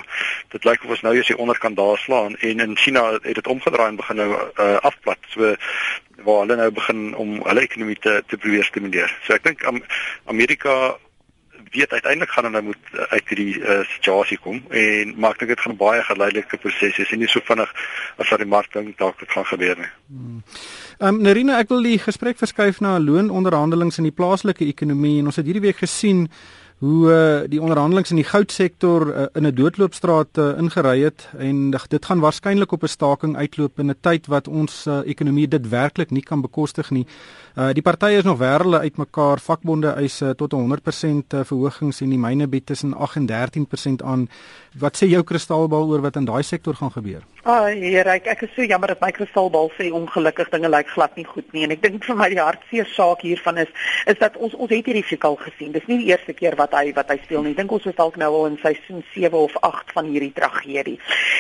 dit 0.56 0.68
lyk 0.70 0.86
of 0.86 0.94
ons 0.96 1.04
nou 1.04 1.12
eers 1.18 1.28
die 1.28 1.36
onderkant 1.36 1.76
daar 1.76 2.00
slaan 2.00 2.38
en 2.40 2.64
in 2.64 2.78
China 2.80 3.04
het 3.18 3.36
dit 3.42 3.52
omgedraai 3.52 3.90
en 3.90 4.00
begin 4.00 4.22
nou 4.22 4.30
uh, 4.32 4.70
afplat. 4.88 5.28
So 5.34 5.52
waar 6.24 6.40
hulle 6.46 6.56
nou 6.62 6.70
begin 6.78 7.02
om 7.20 7.36
hulle 7.44 7.66
ekonomie 7.68 8.00
te 8.00 8.22
te 8.32 8.40
probeer 8.40 8.64
stimuleer. 8.64 9.12
So 9.28 9.36
ek 9.36 9.44
dink 9.50 9.68
um, 9.68 9.84
Amerika 10.32 10.96
weet 11.76 11.94
uiteindelik 11.94 12.32
gaan 12.32 12.48
hulle 12.48 12.62
moet 12.62 12.90
uh, 12.94 13.06
uit 13.16 13.32
hierdie 13.32 13.60
uh, 13.60 13.80
situasie 13.96 14.38
kom 14.42 14.62
en 14.70 15.14
maar 15.20 15.36
ek 15.36 15.44
dink 15.44 15.54
dit 15.54 15.64
gaan 15.64 15.74
'n 15.74 15.78
baie 15.78 16.02
geleidelike 16.02 16.58
proses 16.58 16.98
wees 16.98 17.12
en 17.12 17.20
nie 17.20 17.32
so 17.32 17.40
vinnig 17.46 17.72
as 18.18 18.30
wat 18.30 18.44
die 18.44 18.52
mark 18.56 18.74
dink 18.74 18.98
dalk 18.98 19.20
dit 19.20 19.32
gaan 19.32 19.46
gebeur 19.46 19.78
nie. 19.78 19.92
Hmm. 20.08 20.44
Ehm 21.00 21.16
um, 21.16 21.22
Nerina, 21.22 21.60
ek 21.60 21.70
wil 21.70 21.84
die 21.84 22.00
gesprek 22.00 22.38
verskuif 22.38 22.80
na 22.82 23.00
loononderhandelinge 23.00 23.98
in 23.98 24.10
die 24.12 24.20
plaaslike 24.20 24.66
ekonomie 24.66 25.20
en 25.20 25.26
ons 25.26 25.36
het 25.36 25.46
hierdie 25.46 25.68
week 25.68 25.82
gesien 25.84 26.30
hoe 26.84 27.08
uh, 27.08 27.48
die 27.48 27.62
onderhandelinge 27.62 28.12
in 28.12 28.20
die 28.20 28.28
goudsektor 28.28 29.08
uh, 29.08 29.26
in 29.34 29.48
'n 29.48 29.56
doodloopstraat 29.56 30.38
uh, 30.38 30.58
ingery 30.60 31.02
het 31.04 31.30
en 31.40 31.72
dit 31.72 32.06
gaan 32.06 32.20
waarskynlik 32.20 32.72
op 32.72 32.84
'n 32.84 32.88
staking 32.88 33.38
uitloop 33.38 33.80
in 33.80 33.90
'n 33.90 34.02
tyd 34.02 34.28
wat 34.28 34.48
ons 34.48 34.86
uh, 34.88 35.00
ekonomie 35.06 35.48
dit 35.48 35.70
werklik 35.70 36.12
nie 36.12 36.24
kan 36.24 36.42
bekostig 36.42 36.90
nie. 36.90 37.06
Uh, 37.06 37.45
die 37.56 37.82
partye 37.82 38.18
is 38.20 38.26
nog 38.28 38.42
wêrelde 38.42 38.82
uitmekaar, 38.84 39.40
vakbonde 39.40 39.94
eis 39.96 40.18
uh, 40.22 40.34
tot 40.36 40.54
100% 40.54 40.60
uh, 40.60 41.44
verhogings 41.48 42.02
en 42.04 42.12
die 42.12 42.20
myne 42.20 42.50
bied 42.52 42.66
tussen 42.68 42.92
8 42.94 43.22
en 43.22 43.30
13% 43.32 44.04
aan. 44.04 44.26
Wat 44.76 44.98
sê 45.00 45.08
jou 45.08 45.24
kristalbal 45.24 45.88
oor 45.88 46.02
wat 46.04 46.18
in 46.20 46.28
daai 46.28 46.44
sektor 46.44 46.76
gaan 46.76 46.92
gebeur? 46.92 47.24
Ag, 47.46 47.62
oh, 47.62 47.68
hier 47.72 48.08
ek 48.10 48.26
ek 48.28 48.42
is 48.48 48.52
so 48.56 48.66
jammer 48.66 48.92
dat 48.92 49.00
my 49.04 49.12
kristalbal 49.16 49.70
sê 49.78 49.88
ongelukkig 49.94 50.50
dinge 50.52 50.68
lyk 50.74 50.90
glad 50.92 51.16
nie 51.16 51.24
goed 51.30 51.46
nie 51.54 51.64
en 51.64 51.72
ek 51.76 51.84
dink 51.84 52.04
vir 52.04 52.18
my 52.18 52.28
die 52.34 52.42
hartseer 52.42 52.90
saak 52.90 53.22
hiervan 53.22 53.62
is 53.62 53.72
is 54.10 54.18
dat 54.20 54.36
ons 54.36 54.56
ons 54.58 54.74
het 54.74 54.90
hierdie 54.90 55.06
fikal 55.06 55.38
gesien. 55.40 55.72
Dis 55.72 55.86
nie 55.88 56.00
die 56.02 56.10
eerste 56.10 56.34
keer 56.34 56.58
wat 56.60 56.74
hy 56.76 56.90
wat 56.98 57.14
hy 57.14 57.20
speel 57.22 57.46
nie. 57.46 57.54
Ek 57.54 57.62
dink 57.62 57.76
ons 57.78 57.86
is 57.86 57.96
dalk 57.96 58.18
nou 58.18 58.32
al 58.42 58.50
in 58.50 58.58
seisoen 58.64 59.06
7 59.14 59.38
of 59.38 59.56
8 59.62 59.94
van 59.96 60.10
hierdie 60.10 60.34
tragedie. 60.36 60.98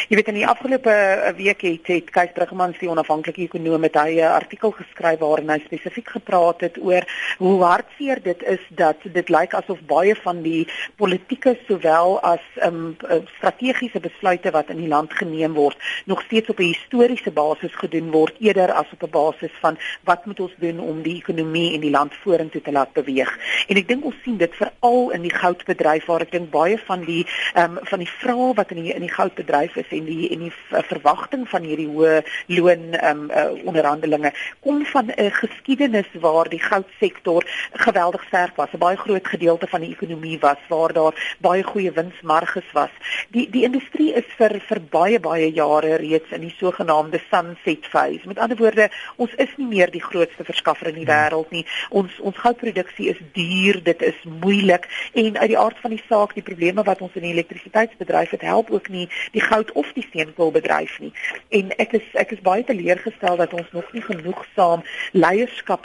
Jy 0.08 0.20
weet 0.20 0.32
in 0.32 0.40
die 0.40 0.48
afgelope 0.48 0.94
eh, 0.94 1.34
week 1.42 1.66
het 1.66 1.92
het 1.92 2.14
Kees 2.14 2.32
Brugman 2.38 2.78
se 2.78 2.88
onafhanklike 2.88 3.42
ekonom 3.50 3.82
met 3.82 3.98
hy 3.98 4.22
'n 4.22 4.32
artikel 4.32 4.72
geskryf 4.72 5.20
waarin 5.20 5.50
hy 5.50 5.60
spesifiek 5.66 6.05
gepraat 6.10 6.62
het 6.62 6.78
oor 6.82 7.04
hoe 7.38 7.64
hartseer 7.64 8.22
dit 8.24 8.44
is 8.44 8.62
dat 8.70 8.98
dit 9.04 9.30
lyk 9.30 9.54
asof 9.54 9.80
baie 9.88 10.16
van 10.16 10.42
die 10.42 10.68
politieke 10.96 11.58
sowel 11.68 12.20
as 12.22 12.44
um, 12.64 12.98
strategiese 13.38 14.00
besluite 14.00 14.52
wat 14.52 14.70
in 14.70 14.78
die 14.78 14.92
land 14.92 15.14
geneem 15.14 15.54
word 15.54 15.78
nog 16.06 16.22
steeds 16.22 16.50
op 16.50 16.60
'n 16.60 16.74
historiese 16.74 17.32
basis 17.32 17.76
gedoen 17.76 18.12
word 18.12 18.36
eerder 18.40 18.72
as 18.72 18.92
op 18.92 19.04
'n 19.04 19.10
basis 19.10 19.52
van 19.60 19.78
wat 20.04 20.26
moet 20.26 20.40
ons 20.40 20.56
doen 20.58 20.80
om 20.80 21.02
die 21.02 21.16
ekonomie 21.16 21.74
en 21.74 21.82
die 21.82 21.92
land 21.92 22.14
vorentoe 22.14 22.62
te 22.62 22.72
laat 22.72 22.94
beweeg. 22.94 23.32
En 23.68 23.78
ek 23.78 23.88
dink 23.88 24.06
ons 24.06 24.16
sien 24.24 24.38
dit 24.38 24.56
veral 24.56 25.10
in 25.12 25.22
die 25.22 25.34
goudbedryf 25.34 26.06
waar 26.06 26.22
ek 26.22 26.32
dink 26.32 26.50
baie 26.50 26.78
van 26.78 27.06
die 27.06 27.26
um, 27.56 27.80
van 27.82 28.00
die 28.00 28.10
vrae 28.10 28.54
wat 28.54 28.72
in 28.72 28.84
die 28.84 28.94
in 28.94 29.02
die 29.02 29.14
goudbedryf 29.14 29.76
is 29.76 29.90
en 29.90 30.06
die 30.06 30.30
en 30.30 30.40
die 30.40 30.54
verwagting 30.70 31.50
van 31.50 31.64
hierdie 31.64 31.88
hoë 31.88 32.24
loon 32.46 32.94
um, 33.04 33.32
uh, 33.32 33.52
onderhandelinge 33.66 34.34
kom 34.60 34.86
van 34.86 35.12
'n 35.16 35.32
geskiedenis 35.32 35.95
waar 36.20 36.50
die 36.50 36.60
goudsektor 36.60 37.46
geweldig 37.72 38.24
sterk 38.28 38.56
was, 38.56 38.74
'n 38.74 38.78
baie 38.78 38.98
groot 38.98 39.28
gedeelte 39.28 39.68
van 39.68 39.82
die 39.82 39.92
ekonomie 39.92 40.40
was 40.40 40.58
waar 40.68 40.94
daar 40.94 41.36
baie 41.40 41.64
goeie 41.64 41.92
winsmarges 41.92 42.72
was. 42.74 42.90
Die 43.30 43.50
die 43.50 43.64
industrie 43.64 44.14
is 44.14 44.26
vir 44.38 44.60
vir 44.68 44.82
baie 44.90 45.20
baie 45.20 45.52
jare 45.52 45.96
reeds 45.96 46.32
in 46.32 46.42
die 46.42 46.56
sogenaamde 46.58 47.22
sunset 47.30 47.86
phase. 47.86 48.28
Met 48.28 48.40
ander 48.40 48.58
woorde, 48.58 48.90
ons 49.16 49.34
is 49.36 49.50
nie 49.58 49.68
meer 49.68 49.92
die 49.92 50.04
grootste 50.04 50.44
verskaffer 50.44 50.88
in 50.88 50.96
die 50.96 51.06
wêreld 51.06 51.50
nie. 51.52 51.66
Ons 51.90 52.20
ons 52.20 52.38
goudproduksie 52.38 53.10
is 53.10 53.22
duur, 53.34 53.84
dit 53.84 54.02
is 54.02 54.24
moeilik 54.24 54.88
en 55.14 55.38
uit 55.38 55.48
die 55.48 55.60
aard 55.60 55.78
van 55.80 55.92
die 55.92 56.04
saak 56.10 56.34
die 56.34 56.44
probleme 56.44 56.84
wat 56.84 57.02
ons 57.02 57.16
in 57.16 57.26
die 57.26 57.34
elektrisiteitsbedryf 57.34 58.30
het 58.36 58.42
help 58.42 58.72
ook 58.72 58.90
nie 58.90 59.08
die 59.32 59.44
goud 59.44 59.72
of 59.72 59.92
die 59.98 60.06
steenkoolbedryf 60.10 61.00
nie 61.04 61.12
en 61.60 61.72
ek 61.82 61.96
is 62.00 62.08
ek 62.22 62.34
is 62.36 62.44
baie 62.46 62.66
teleurgestel 62.68 63.40
dat 63.42 63.54
ons 63.58 63.72
nog 63.76 63.92
nie 63.94 64.04
genoegsaam 64.06 64.84
leierskap 65.14 65.85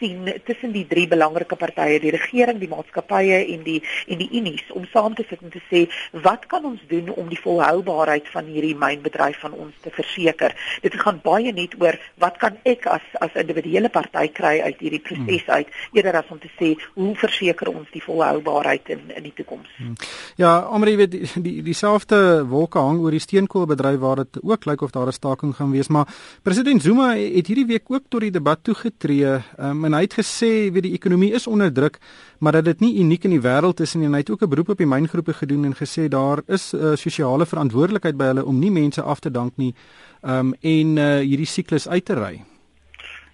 sien 0.00 0.26
tussen 0.48 0.72
die 0.72 0.86
drie 0.90 1.06
belangrike 1.08 1.56
partye 1.60 2.00
die 2.02 2.14
regering 2.16 2.58
die 2.60 2.70
maatskappye 2.72 3.40
en 3.54 3.64
die 3.66 3.78
en 4.08 4.18
die 4.22 4.30
unies 4.40 4.64
om 4.74 4.86
saam 4.92 5.14
te 5.14 5.26
sit 5.28 5.42
en 5.44 5.54
te 5.54 5.62
sê 5.68 5.86
wat 6.26 6.46
kan 6.50 6.64
ons 6.64 6.82
doen 6.90 7.12
om 7.14 7.28
die 7.30 7.40
volhoubaarheid 7.40 8.28
van 8.34 8.48
hierdie 8.50 8.74
mynbedryf 8.74 9.40
van 9.44 9.54
ons 9.66 9.76
te 9.84 9.92
verseker 9.94 10.56
dit 10.82 10.98
gaan 11.04 11.20
baie 11.22 11.52
net 11.52 11.76
oor 11.80 11.98
wat 12.24 12.40
kan 12.42 12.58
ek 12.64 12.88
as 12.90 13.06
as 13.20 13.36
individuele 13.44 13.92
party 13.92 14.26
kry 14.34 14.56
uit 14.64 14.80
hierdie 14.80 15.02
proses 15.04 15.44
hmm. 15.46 15.54
uit 15.60 15.68
eerder 15.98 16.20
as 16.22 16.32
om 16.32 16.40
te 16.42 16.50
sê 16.56 16.72
hoe 16.94 17.12
verseker 17.20 17.70
ons 17.72 17.88
die 17.94 18.02
volhoubaarheid 18.04 18.90
in 18.96 19.06
in 19.16 19.26
die 19.26 19.34
toekoms. 19.36 19.68
Hmm. 19.76 19.96
Ja, 20.40 20.52
Amri 20.72 20.96
weet 21.00 21.16
die 21.44 21.56
dieselfde 21.66 22.20
die 22.20 22.48
wolke 22.50 22.82
hang 22.82 23.00
oor 23.04 23.14
die 23.14 23.22
steenkoolbedryf 23.22 24.00
waar 24.02 24.22
dit 24.22 24.40
ook 24.42 24.66
lyk 24.68 24.82
of 24.86 24.94
daar 24.94 25.08
'n 25.08 25.12
staking 25.12 25.54
gaan 25.56 25.70
wees, 25.70 25.88
maar 25.88 26.06
president 26.42 26.82
Zuma 26.82 27.14
het 27.14 27.46
hierdie 27.46 27.66
week 27.66 27.90
ook 27.90 28.04
tot 28.08 28.20
die 28.20 28.30
debat 28.30 28.58
toegetree 28.62 29.40
um, 29.58 29.84
en 29.90 29.98
hy 29.98 30.06
het 30.06 30.18
gesê 30.20 30.70
weet 30.70 30.86
die 30.86 30.94
ekonomie 30.94 31.32
is 31.34 31.46
onder 31.50 31.72
druk, 31.72 31.98
maar 32.38 32.52
dat 32.58 32.64
dit 32.64 32.80
nie 32.80 32.92
uniek 33.02 33.24
in 33.26 33.34
die 33.34 33.42
wêreld 33.42 33.82
is 33.82 33.94
nie 33.98 34.06
en 34.06 34.14
hy 34.14 34.22
het 34.22 34.30
ook 34.30 34.42
'n 34.42 34.52
beroep 34.52 34.68
op 34.74 34.78
die 34.78 34.86
myngroepe 34.86 35.34
gedoen 35.34 35.64
en 35.64 35.74
gesê 35.74 36.08
daar 36.08 36.42
is 36.46 36.72
'n 36.72 36.76
uh, 36.76 36.96
sosiale 36.96 37.46
verantwoordelikheid 37.46 38.16
by 38.16 38.30
hulle 38.30 38.44
om 38.44 38.58
nie 38.58 38.70
mense 38.70 39.02
af 39.02 39.20
te 39.20 39.30
dank 39.30 39.52
nie 39.56 39.74
um 40.22 40.54
en 40.60 40.96
uh, 40.96 41.18
hierdie 41.18 41.46
siklus 41.46 41.88
uit 41.88 42.04
te 42.04 42.14
ry. 42.14 42.44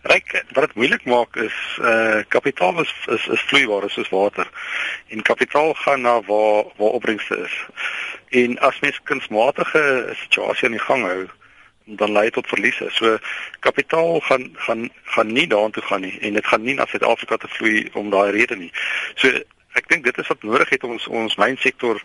Ryk 0.02 0.44
wat 0.54 0.66
dit 0.66 0.74
moeilik 0.74 1.04
maak 1.04 1.36
is 1.36 1.78
uh 1.82 2.22
kapitaal 2.28 2.80
is 2.80 2.92
is, 3.06 3.26
is 3.26 3.40
vloeibaar 3.40 3.90
soos 3.90 4.08
water. 4.08 4.50
En 5.08 5.22
kapitaal 5.22 5.74
gaan 5.74 6.00
na 6.00 6.20
waar 6.20 6.64
waar 6.76 6.94
opbrengste 6.98 7.36
is. 7.36 7.54
En 8.28 8.58
as 8.58 8.80
mens 8.80 9.00
kunsmatige 9.02 10.12
situasie 10.14 10.64
aan 10.64 10.78
die 10.78 10.86
gang 10.88 11.02
hou, 11.02 11.26
dan 11.86 12.12
lei 12.12 12.24
dit 12.24 12.32
tot 12.32 12.48
verliese. 12.48 12.88
So 12.90 13.18
kapitaal 13.60 14.20
gaan 14.20 14.50
gaan 14.54 14.90
gaan 15.04 15.32
nie 15.32 15.46
daartoe 15.46 15.82
gaan 15.82 16.00
nie 16.00 16.18
en 16.18 16.32
dit 16.32 16.46
gaan 16.46 16.62
nie 16.62 16.74
na 16.74 16.86
Suid-Afrika 16.86 17.36
te 17.36 17.48
vloei 17.48 17.88
om 17.92 18.10
daai 18.10 18.30
rede 18.30 18.56
nie. 18.56 18.72
So 19.14 19.30
ek 19.76 19.88
dink 19.88 20.04
dit 20.04 20.18
is 20.18 20.28
wat 20.32 20.42
nodig 20.42 20.70
het 20.72 20.84
om 20.84 20.96
ons 20.96 21.06
ons 21.06 21.38
mynsektor 21.40 22.00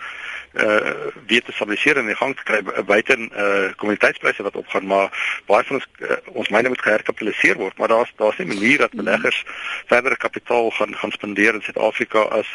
uh 0.61 0.93
weet 1.27 1.45
te 1.47 1.53
stabiliseer 1.55 1.97
en 1.97 2.09
in 2.11 2.17
gang 2.19 2.33
te 2.35 2.43
kry 2.43 2.59
buite 2.83 3.15
uh 3.15 3.69
kommoditeitspryse 3.79 4.43
wat 4.43 4.59
opgaan 4.59 4.87
maar 4.87 5.07
baie 5.47 5.63
van 5.63 5.79
ons 5.79 5.87
uh, 6.03 6.17
ons 6.41 6.49
myne 6.51 6.73
moet 6.73 6.83
geherkapitaliseer 6.83 7.55
word 7.61 7.77
maar 7.79 7.93
daar's 7.93 8.11
daar's 8.19 8.39
'n 8.39 8.51
manier 8.51 8.83
dat 8.83 8.97
beleggers 9.01 9.43
verdere 9.87 10.17
kapitaal 10.17 10.71
gaan 10.71 10.95
gaan 10.95 11.11
spandeer 11.11 11.53
in 11.53 11.63
Suid-Afrika 11.63 12.27
as 12.41 12.49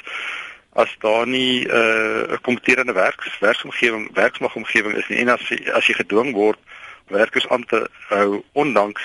as 0.72 0.96
daar 1.00 1.26
nie 1.26 1.64
'n 1.64 1.70
uh, 1.72 2.36
kompeterende 2.42 2.92
werks 2.92 3.38
werksomgewing 3.38 4.10
werksmagomgewing 4.12 4.96
is 4.96 5.08
nie 5.08 5.18
en 5.18 5.28
as 5.28 5.50
as 5.72 5.86
jy 5.86 5.94
gedwing 5.94 6.32
word 6.32 6.58
werkers 7.08 7.48
aan 7.48 7.64
te 7.64 7.86
hou 8.08 8.42
ondanks 8.52 9.02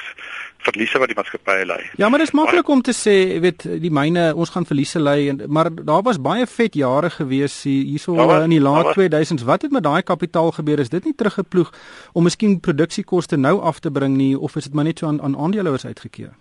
verliese 0.61 0.99
wat 1.01 1.09
die 1.09 1.17
maatskappye 1.17 1.65
ly. 1.65 1.79
Ja, 1.97 2.09
maar 2.09 2.21
dit 2.21 2.27
is 2.27 2.35
maklik 2.37 2.69
om 2.69 2.81
te 2.85 2.93
sê, 2.95 3.13
jy 3.33 3.39
weet, 3.41 3.65
die 3.81 3.91
myne, 3.93 4.27
ons 4.37 4.51
gaan 4.53 4.67
verliese 4.69 5.01
ly 5.01 5.17
en 5.31 5.41
maar 5.49 5.71
daar 5.73 6.03
was 6.05 6.21
baie 6.21 6.45
vet 6.47 6.77
jare 6.77 7.09
gewees 7.13 7.55
hierso 7.65 8.15
was, 8.19 8.45
in 8.45 8.53
die 8.53 8.61
laat 8.61 8.93
2000s. 8.97 9.45
Wat 9.47 9.65
het 9.65 9.73
met 9.73 9.83
daai 9.83 10.01
kapitaal 10.05 10.51
gebeur? 10.59 10.79
Is 10.79 10.93
dit 10.93 11.05
nie 11.05 11.15
teruggeploeg 11.17 11.73
om 12.13 12.29
miskien 12.29 12.59
produksiekoste 12.59 13.37
nou 13.41 13.57
af 13.61 13.79
te 13.79 13.91
bring 13.91 14.17
nie 14.17 14.37
of 14.37 14.55
is 14.55 14.69
dit 14.69 14.77
maar 14.77 14.89
net 14.89 15.01
so 15.01 15.07
aan 15.09 15.21
aan 15.21 15.37
aandeelhouers 15.37 15.85
uitgekeer? 15.85 16.33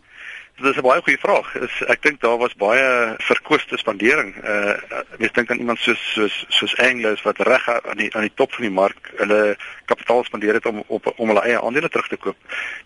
Dit 0.61 0.71
is 0.71 0.77
'n 0.77 0.89
baie 0.89 1.03
goeie 1.03 1.19
vraag. 1.19 1.55
Is 1.55 1.83
ek 1.87 2.03
dink 2.03 2.21
daar 2.21 2.37
was 2.37 2.55
baie 2.55 3.15
verkoeste 3.19 3.77
spandering. 3.77 4.37
Uh 4.45 4.77
mens 5.19 5.33
dink 5.33 5.51
aan 5.51 5.59
iemand 5.59 5.79
soos 5.79 6.13
soos 6.13 6.45
soos 6.49 6.77
Anglos 6.77 7.23
wat 7.23 7.39
reg 7.39 7.69
aan 7.69 7.97
die 7.97 8.15
aan 8.15 8.27
die 8.29 8.35
top 8.35 8.53
van 8.53 8.63
die 8.63 8.73
mark 8.73 9.11
hulle 9.17 9.57
kapitaal 9.85 10.25
spandeer 10.25 10.55
het 10.55 10.67
om 10.67 10.83
op 10.87 11.13
om 11.17 11.29
hulle 11.29 11.41
eie 11.41 11.61
aandele 11.61 11.89
terug 11.89 12.09
te 12.09 12.17
koop. 12.17 12.37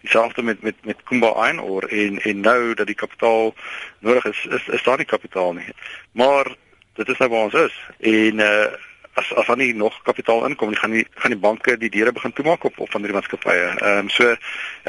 Dieselfde 0.01 0.43
met 0.43 0.63
met 0.63 0.75
met 0.85 1.03
Kumba 1.05 1.35
Iron 1.49 1.61
Ore 1.61 1.89
en 1.89 2.19
en 2.23 2.41
nou 2.41 2.75
dat 2.75 2.87
die 2.87 3.01
kapitaal 3.03 3.55
nodig 3.99 4.25
is, 4.25 4.47
is 4.51 4.69
is 4.69 4.83
daar 4.83 4.97
nie 4.97 5.13
kapitaal 5.15 5.53
nie. 5.53 5.75
Maar 6.13 6.55
dit 6.95 7.09
is 7.09 7.19
nou 7.19 7.31
waar 7.31 7.45
ons 7.51 7.55
is 7.55 7.75
en 7.99 8.39
uh 8.39 8.67
as 9.15 9.33
as 9.35 9.47
dan 9.47 9.59
nie 9.59 9.75
nog 9.75 10.03
kapitaal 10.03 10.47
inkom 10.47 10.69
nie, 10.69 10.79
gaan 10.79 10.91
die 10.91 11.07
gaan 11.15 11.31
die 11.31 11.41
banke 11.41 11.77
die 11.79 11.91
deure 11.91 12.13
begin 12.13 12.33
toemaak 12.33 12.65
op 12.65 12.79
op 12.79 12.91
van 12.91 13.03
die 13.03 13.13
maatskappye. 13.13 13.67
Ehm 13.79 13.99
um, 13.99 14.09
so 14.09 14.35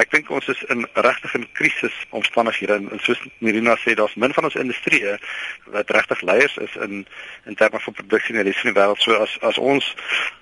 ek 0.02 0.12
dink 0.12 0.30
ons 0.30 0.48
is 0.48 0.64
in 0.74 0.88
regtig 0.94 1.36
'n 1.38 1.48
krisis 1.54 1.96
omstandighede 2.10 2.74
en, 2.74 3.00
soos 3.00 3.22
Mirina 3.38 3.76
sê, 3.78 3.94
daar's 3.94 4.16
min 4.16 4.34
van 4.34 4.44
ons 4.44 4.56
industrie 4.56 5.04
wat 5.66 5.90
regtig 5.90 6.22
leiers 6.22 6.58
is 6.58 6.76
in 6.76 7.06
in 7.46 7.56
terme 7.56 7.80
van 7.80 7.94
produksie 7.94 8.36
in 8.36 8.44
die 8.44 8.52
res 8.52 8.62
van 8.62 8.74
die 8.74 8.82
wêreld. 8.82 9.02
So 9.02 9.14
as 9.14 9.38
as 9.42 9.58
ons 9.58 9.96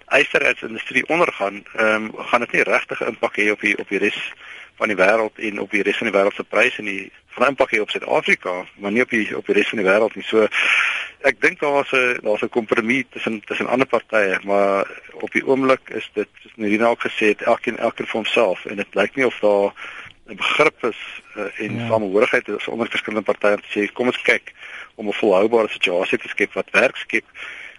ysterheidsindustrie 0.08 1.08
ondergaan, 1.08 1.64
ehm 1.76 2.04
um, 2.04 2.12
gaan 2.18 2.40
dit 2.40 2.52
nie 2.52 2.64
regtig 2.64 3.02
'n 3.02 3.08
impak 3.16 3.36
hê 3.38 3.52
op 3.52 3.62
die 3.62 3.78
op 3.78 3.90
die 3.90 4.00
res 4.00 4.34
van 4.76 4.88
die 4.88 4.98
wêreld 4.98 5.38
en 5.38 5.60
op 5.60 5.72
die 5.72 5.84
res 5.84 5.98
van 5.98 6.08
die 6.10 6.16
wêreld 6.18 6.36
se 6.36 6.44
pryse 6.44 6.78
en 6.78 6.86
die 6.86 7.12
impak 7.48 7.72
hier 7.72 7.82
op 7.82 7.90
Suid-Afrika, 7.90 8.66
maar 8.78 8.92
nie 8.92 9.02
op 9.02 9.10
die 9.10 9.38
op 9.38 9.46
die 9.46 9.56
res 9.56 9.70
van 9.70 9.82
die 9.82 9.88
wêreld 9.88 10.16
nie. 10.16 10.24
So 10.24 10.48
ek 11.24 11.42
dink 11.42 11.60
daar 11.60 11.72
was 11.72 11.92
'n 11.92 12.20
daar's 12.22 12.44
'n 12.44 12.50
kompromie 12.50 13.06
tussen 13.10 13.42
tussen 13.46 13.68
ander 13.68 13.88
partye, 13.88 14.40
maar 14.44 14.88
op 15.14 15.32
die 15.32 15.46
oomblik 15.48 15.90
is 15.90 16.10
dit 16.14 16.28
soos 16.42 16.56
Nerina 16.56 16.88
ook 16.88 17.08
gesê 17.08 17.26
het, 17.32 17.42
elkeen 17.42 17.78
elkeen 17.78 18.08
vir 18.08 18.20
homself 18.22 18.66
en 18.66 18.76
dit 18.76 18.96
lyk 18.96 19.16
nie 19.16 19.26
of 19.26 19.40
daar 19.40 19.72
'n 20.28 20.36
begrip 20.36 20.84
is 20.84 21.02
uh, 21.36 21.60
en 21.60 21.80
ja. 21.80 21.88
samehorigheid 21.88 22.48
is 22.48 22.68
onder 22.68 22.90
verskillende 22.90 23.32
partye 23.32 23.56
om 23.56 23.62
te 23.62 23.74
sê 23.80 23.92
kom 23.94 24.08
ons 24.08 24.22
kyk 24.22 24.54
om 24.96 25.08
'n 25.08 25.14
volhoubare 25.14 25.70
situasie 25.70 26.18
te 26.18 26.28
skep 26.28 26.54
wat 26.54 26.72
werk 26.72 26.96
skep 26.96 27.26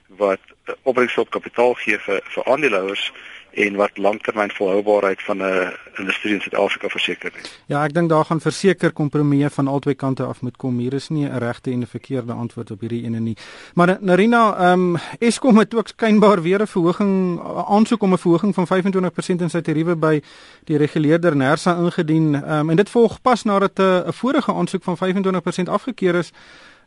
wat 0.07 0.41
uh, 0.69 0.75
opbrengs 0.83 1.17
op 1.17 1.31
kapitaal 1.31 1.75
gee 1.75 1.99
vir 1.99 2.21
vir 2.25 2.45
aandeelhouers 2.45 3.13
en 3.55 3.77
wat 3.77 3.99
langtermyn 3.99 4.51
volhoubaarheid 4.51 5.23
van 5.23 5.39
'n 5.43 5.73
industrie 5.95 6.35
in 6.35 6.41
Suid-Afrika 6.41 6.89
verseker 6.89 7.31
nie. 7.35 7.43
Ja, 7.67 7.85
ek 7.85 7.95
dink 7.95 8.09
daar 8.09 8.25
gaan 8.25 8.41
verseker 8.41 8.93
kompromieë 8.93 9.51
van 9.51 9.69
albei 9.69 9.95
kante 9.95 10.23
af 10.23 10.41
moet 10.41 10.57
kom. 10.57 10.79
Hier 10.79 10.93
is 10.93 11.09
nie 11.09 11.27
'n 11.27 11.39
regte 11.39 11.71
en 11.71 11.81
'n 11.81 11.87
verkeerde 11.87 12.33
antwoord 12.33 12.71
op 12.71 12.81
hierdie 12.81 13.05
ene 13.05 13.21
nie. 13.21 13.37
Maar 13.75 13.97
Narina, 14.01 14.57
ehm 14.57 14.95
um, 14.95 14.97
Eskom 15.19 15.59
het 15.59 15.75
ook 15.75 15.89
skynbaar 15.89 16.43
weer 16.43 16.61
'n 16.61 16.67
verhoging 16.67 17.41
aansoek 17.69 18.03
om 18.03 18.13
'n 18.13 18.19
verhoging 18.19 18.55
van 18.55 18.67
25% 18.67 19.41
in 19.41 19.51
sy 19.51 19.61
tariewe 19.61 19.97
by 19.97 20.23
die 20.65 20.77
reguleerder 20.77 21.37
Nersa 21.37 21.77
ingedien. 21.77 22.35
Ehm 22.35 22.59
um, 22.59 22.71
en 22.71 22.77
dit 22.77 22.91
volg 22.91 23.21
pas 23.21 23.43
nadat 23.45 23.79
'n 23.79 24.13
vorige 24.13 24.53
aansoek 24.53 24.83
van 24.83 24.97
25% 24.97 25.69
afgekeur 25.69 26.15
is. 26.15 26.33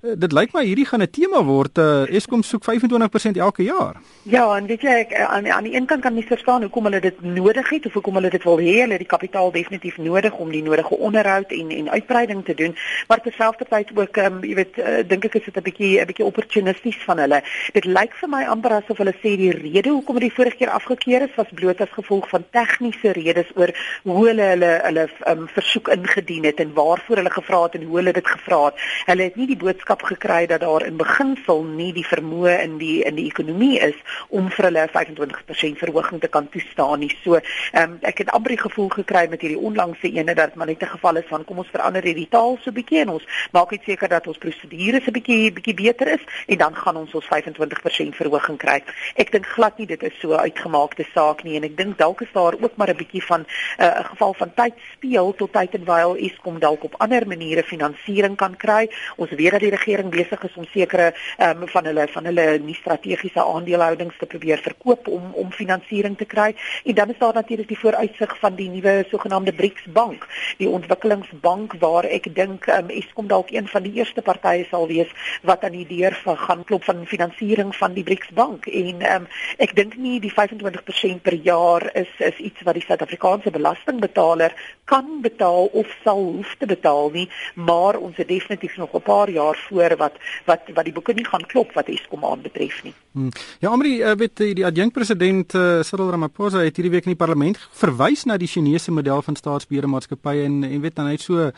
Eh, 0.02 0.12
dit 0.14 0.32
lyk 0.32 0.52
my 0.54 0.62
hierdie 0.62 0.86
gaan 0.86 1.02
'n 1.02 1.10
tema 1.10 1.44
word. 1.44 1.78
Uh, 1.78 2.16
Eskom 2.16 2.44
soek 2.44 2.64
25% 2.64 3.38
elke 3.38 3.64
jaar. 3.64 3.96
Ja, 4.24 4.56
en 4.56 4.66
weet 4.66 4.82
jy 4.82 4.90
ek 4.90 5.14
aan 5.14 5.48
aan 5.52 5.64
die 5.64 5.76
een 5.76 5.86
kant 5.86 6.02
kan 6.02 6.14
mens 6.14 6.26
verstaan 6.26 6.62
hoekom 6.62 6.84
hulle 6.84 7.00
dit 7.00 7.22
nodig 7.22 7.70
het 7.70 7.86
of 7.86 7.94
hoekom 7.94 8.14
hulle 8.14 8.30
dit 8.30 8.44
wil 8.44 8.60
hê. 8.60 8.76
Hulle 8.82 8.94
het 8.94 9.06
die 9.06 9.16
kapitaal 9.18 9.52
definitief 9.52 9.98
nodig 9.98 10.34
om 10.34 10.52
die 10.52 10.64
nodige 10.64 10.98
onderhoud 10.98 11.52
en 11.52 11.72
en 11.72 11.90
uitbreiding 11.90 12.46
te 12.46 12.54
doen. 12.54 12.76
Maar 13.08 13.22
terselfdertyd 13.22 13.90
ook 13.96 14.18
ehm 14.18 14.34
um, 14.34 14.44
jy 14.44 14.56
weet 14.56 14.78
uh, 14.78 15.08
dink 15.08 15.26
ek 15.26 15.36
is 15.36 15.46
dit 15.46 15.58
'n 15.58 15.62
bietjie 15.62 16.02
'n 16.02 16.06
bietjie 16.06 16.26
opportunisties 16.26 17.04
van 17.06 17.18
hulle. 17.18 17.42
Dit 17.74 17.86
lyk 17.86 18.14
vir 18.14 18.30
my 18.30 18.44
amper 18.46 18.72
asof 18.72 18.98
hulle 18.98 19.16
sê 19.18 19.34
die 19.38 19.52
rede 19.52 19.90
hoekom 19.90 20.20
dit 20.20 20.30
die 20.30 20.36
vorige 20.36 20.58
keer 20.58 20.70
afgekeur 20.70 21.22
is 21.22 21.36
was 21.36 21.50
bloot 21.54 21.82
as 21.82 21.90
gevolg 21.90 22.30
van 22.30 22.46
tegniese 22.52 23.12
redes 23.12 23.50
oor 23.56 23.74
hoe 24.04 24.28
hulle 24.28 24.44
hulle 24.44 24.80
hulle 24.84 25.10
um, 25.28 25.48
versoek 25.48 25.88
ingedien 25.88 26.44
het 26.44 26.60
en 26.60 26.74
waarvoor 26.74 27.16
hulle 27.16 27.32
gevra 27.32 27.64
het 27.64 27.76
en 27.76 27.84
hoe 27.84 27.98
hulle 27.98 28.14
dit 28.14 28.28
gevra 28.28 28.66
het. 28.66 28.76
Hulle 29.06 29.24
het 29.24 29.36
nie 29.36 29.48
die 29.48 29.58
boodskap 29.58 29.87
boodskap 29.88 30.04
gekry 30.04 30.46
dat 30.48 30.60
daar 30.60 30.86
in 30.86 30.98
beginsel 30.98 31.64
nie 31.64 31.94
die 31.94 32.06
vermoë 32.06 32.62
in 32.64 32.78
die 32.78 33.04
in 33.04 33.16
die 33.16 33.28
ekonomie 33.28 33.80
is 33.80 33.96
om 34.30 34.50
vir 34.52 34.66
hulle 34.68 34.88
25% 34.92 35.80
verhoging 35.80 36.20
te 36.20 36.28
kan 36.28 36.50
toestaan 36.50 37.00
nie. 37.00 37.12
So, 37.24 37.40
ehm 37.72 37.92
um, 37.92 37.98
ek 38.02 38.18
het 38.18 38.30
amper 38.32 38.56
die 38.56 38.60
gevoel 38.60 38.90
gekry 38.90 39.28
met 39.30 39.42
hierdie 39.42 39.60
onlangse 39.60 40.12
ene 40.12 40.36
dat 40.36 40.56
maar 40.56 40.68
net 40.68 40.82
'n 40.82 40.92
geval 40.96 41.18
is 41.18 41.28
van 41.30 41.46
kom 41.46 41.58
ons 41.58 41.72
verander 41.72 42.04
hierdie 42.04 42.28
taal 42.30 42.58
so 42.64 42.72
bietjie 42.72 43.00
en 43.02 43.10
ons 43.10 43.24
maak 43.52 43.72
net 43.72 43.84
seker 43.86 44.10
dat 44.10 44.28
ons 44.28 44.38
prosedures 44.38 45.08
'n 45.08 45.12
bietjie 45.12 45.52
bietjie 45.54 45.74
beter 45.74 46.08
is 46.08 46.24
en 46.48 46.58
dan 46.58 46.76
gaan 46.76 46.98
ons 46.98 47.14
ons 47.14 47.26
25% 47.26 48.16
verhoging 48.16 48.58
kry. 48.58 48.84
Ek 49.16 49.32
dink 49.32 49.46
glad 49.46 49.78
nie 49.78 49.88
dit 49.88 50.04
is 50.04 50.20
so 50.20 50.34
uitgemaakte 50.34 51.06
saak 51.14 51.44
nie 51.44 51.56
en 51.56 51.64
ek 51.64 51.78
dink 51.78 51.98
dalk 51.98 52.22
is 52.22 52.32
daar 52.34 52.56
ook 52.60 52.76
maar 52.76 52.90
'n 52.90 52.98
bietjie 52.98 53.24
van 53.24 53.46
eh, 53.78 53.86
'n 53.86 54.00
uh, 54.00 54.06
geval 54.06 54.34
van 54.34 54.54
tyd 54.54 54.74
speel 54.94 55.34
tot 55.36 55.54
tyd 55.54 55.74
en 55.74 55.86
wyl 55.86 56.16
Eskom 56.18 56.60
dalk 56.60 56.84
op 56.84 56.96
ander 56.98 57.28
maniere 57.28 57.64
finansiering 57.64 58.36
kan 58.36 58.56
kry. 58.58 58.90
Ons 59.16 59.30
weet 59.30 59.52
dat 59.52 59.60
die 59.60 59.77
regering 59.78 60.10
besig 60.14 60.44
is 60.44 60.56
om 60.56 60.66
sekere 60.74 61.14
ehm 61.38 61.62
um, 61.62 61.70
van 61.70 61.86
hulle 61.90 62.08
van 62.14 62.26
hulle 62.30 62.46
nie 62.64 62.76
strategiese 62.76 63.44
aandelehoudings 63.44 64.18
te 64.20 64.26
probeer 64.26 64.62
verkoop 64.64 65.08
om 65.08 65.32
om 65.34 65.52
finansiering 65.52 66.18
te 66.18 66.26
kry. 66.26 66.50
En 66.86 66.96
dan 66.96 67.10
is 67.14 67.20
daar 67.20 67.34
natuurlik 67.34 67.68
die 67.68 67.80
vooruitsig 67.80 68.38
van 68.40 68.56
die 68.56 68.70
nuwe 68.70 69.06
sogenaamde 69.10 69.54
BRICS 69.54 69.86
bank, 69.94 70.28
die 70.58 70.70
ontwikkelingsbank 70.70 71.78
waar 71.80 72.06
ek 72.06 72.34
dink 72.36 72.68
ehm 72.68 72.90
um, 72.90 72.96
Eskom 72.98 73.28
dalk 73.28 73.52
een 73.52 73.68
van 73.68 73.84
die 73.84 73.94
eerste 74.00 74.22
partye 74.22 74.66
sal 74.70 74.88
wees 74.88 75.12
wat 75.44 75.64
aan 75.64 75.76
die 75.78 75.88
deur 75.88 76.16
van 76.24 76.38
gaan 76.38 76.64
klop 76.64 76.84
van 76.84 77.06
finansiering 77.06 77.76
van 77.76 77.94
die 77.94 78.04
BRICS 78.04 78.34
bank. 78.34 78.66
En 78.66 79.02
ehm 79.02 79.22
um, 79.22 79.28
ek 79.58 79.76
dink 79.76 79.98
nie 79.98 80.20
die 80.20 80.34
25% 80.34 81.22
per 81.22 81.34
jaar 81.34 81.90
is 81.94 82.12
is 82.18 82.38
iets 82.50 82.62
wat 82.66 82.78
die 82.80 82.86
Suid-Afrikaanse 82.88 83.52
belastingbetaler 83.52 84.54
kan 84.86 85.22
betaal 85.22 85.70
of 85.82 85.88
sal 86.04 86.24
hoef 86.24 86.56
te 86.60 86.66
betaal 86.66 87.10
nie, 87.12 87.28
maar 87.56 87.98
ons 88.00 88.18
het 88.18 88.28
definitief 88.28 88.78
nog 88.78 88.94
'n 88.94 89.02
paar 89.02 89.30
jaar 89.30 89.56
voor 89.70 89.96
wat 89.98 90.16
wat 90.46 90.72
wat 90.74 90.86
die 90.86 90.94
boeke 90.94 91.14
nie 91.14 91.26
gaan 91.26 91.46
klop 91.52 91.74
wat 91.78 91.90
Eskom 91.92 92.26
aanbetref 92.26 92.84
nie. 92.84 92.94
Hmm. 93.12 93.32
Ja, 93.60 93.70
Amri, 93.70 93.94
uh, 94.02 94.16
weet 94.20 94.36
die, 94.38 94.54
die 94.60 94.66
adjunkpresident 94.66 95.54
uh, 95.58 95.82
Cyril 95.88 96.12
Ramaphosa 96.14 96.64
het 96.66 96.76
hierdie 96.78 96.94
week 96.94 97.08
in 97.10 97.16
die 97.16 97.20
parlement 97.20 97.60
verwys 97.82 98.26
na 98.30 98.38
die 98.38 98.50
Chinese 98.52 98.92
model 98.92 99.22
van 99.26 99.36
staatsbeheerde 99.40 99.92
maatskappye 99.92 100.46
en 100.46 100.64
en 100.64 100.82
weet 100.82 100.96
dan 100.96 101.10
hy 101.10 101.18
het 101.18 101.26
so 101.26 101.52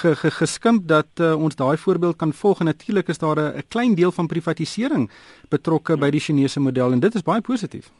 ge, 0.00 0.14
ge, 0.22 0.30
geskimp 0.40 0.88
dat 0.88 1.24
uh, 1.24 1.34
ons 1.34 1.56
daai 1.56 1.76
voorbeeld 1.76 2.16
kan 2.16 2.32
volg 2.32 2.60
en 2.60 2.72
natuurlik 2.72 3.08
is 3.08 3.18
daar 3.18 3.40
'n 3.40 3.62
klein 3.68 3.94
deel 3.94 4.12
van 4.12 4.26
privatisering 4.26 5.10
betrokke 5.48 5.96
by 5.96 6.10
die 6.10 6.20
Chinese 6.20 6.60
model 6.60 6.92
en 6.92 7.00
dit 7.00 7.14
is 7.14 7.22
baie 7.22 7.40
positief. 7.40 7.90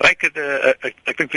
Ryk 0.00 0.22
het 0.24 0.36
uh, 0.40 0.72
ek 0.80 0.94
ek 1.12 1.18
dink 1.20 1.34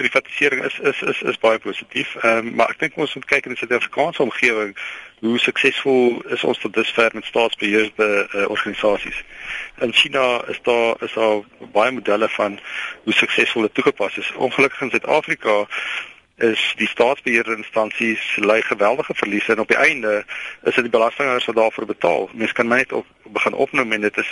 privatisering 0.00 0.62
is 0.64 0.78
is 0.90 1.02
is 1.12 1.18
is 1.28 1.40
baie 1.42 1.58
positief. 1.60 2.14
Ehm 2.22 2.46
um, 2.46 2.54
maar 2.56 2.72
ek 2.72 2.80
dink 2.80 2.96
ons 2.96 3.14
moet 3.14 3.28
kyk 3.28 3.46
in 3.46 3.52
die 3.52 3.60
Suid-Afrikaanse 3.60 4.22
omgewing 4.24 4.72
hoe 5.20 5.38
suksesvol 5.38 6.22
is 6.34 6.44
ons 6.44 6.58
tot 6.58 6.74
dusver 6.74 7.10
met 7.12 7.24
staatsbeheerde 7.24 8.28
uh, 8.34 8.48
organisasies. 8.48 9.24
In 9.78 9.92
China 9.92 10.42
is 10.46 10.60
daar 10.62 11.02
is 11.02 11.12
daar 11.12 11.40
baie 11.72 11.92
modelle 11.92 12.28
van 12.28 12.58
hoe 13.04 13.12
suksesvol 13.12 13.62
dit 13.62 13.74
toegepas 13.74 14.16
is. 14.16 14.32
Ongelukkig 14.36 14.80
in 14.80 14.90
Suid-Afrika 14.90 15.66
is 16.38 16.72
die 16.78 16.86
staatsbeheerinstansies 16.88 18.36
lei 18.36 18.60
geweldige 18.62 19.14
verliese 19.14 19.52
en 19.52 19.60
op 19.60 19.68
die 19.68 19.76
einde 19.76 20.24
is 20.62 20.74
dit 20.74 20.84
die 20.86 20.94
belastinghouers 20.94 21.44
wat 21.50 21.56
daarvoor 21.56 21.86
betaal. 21.86 22.28
Mens 22.32 22.52
kan 22.52 22.68
net 22.68 22.92
op 22.92 23.06
begin 23.22 23.52
opnoem 23.52 23.92
en 23.92 24.00
dit 24.00 24.16
is 24.16 24.30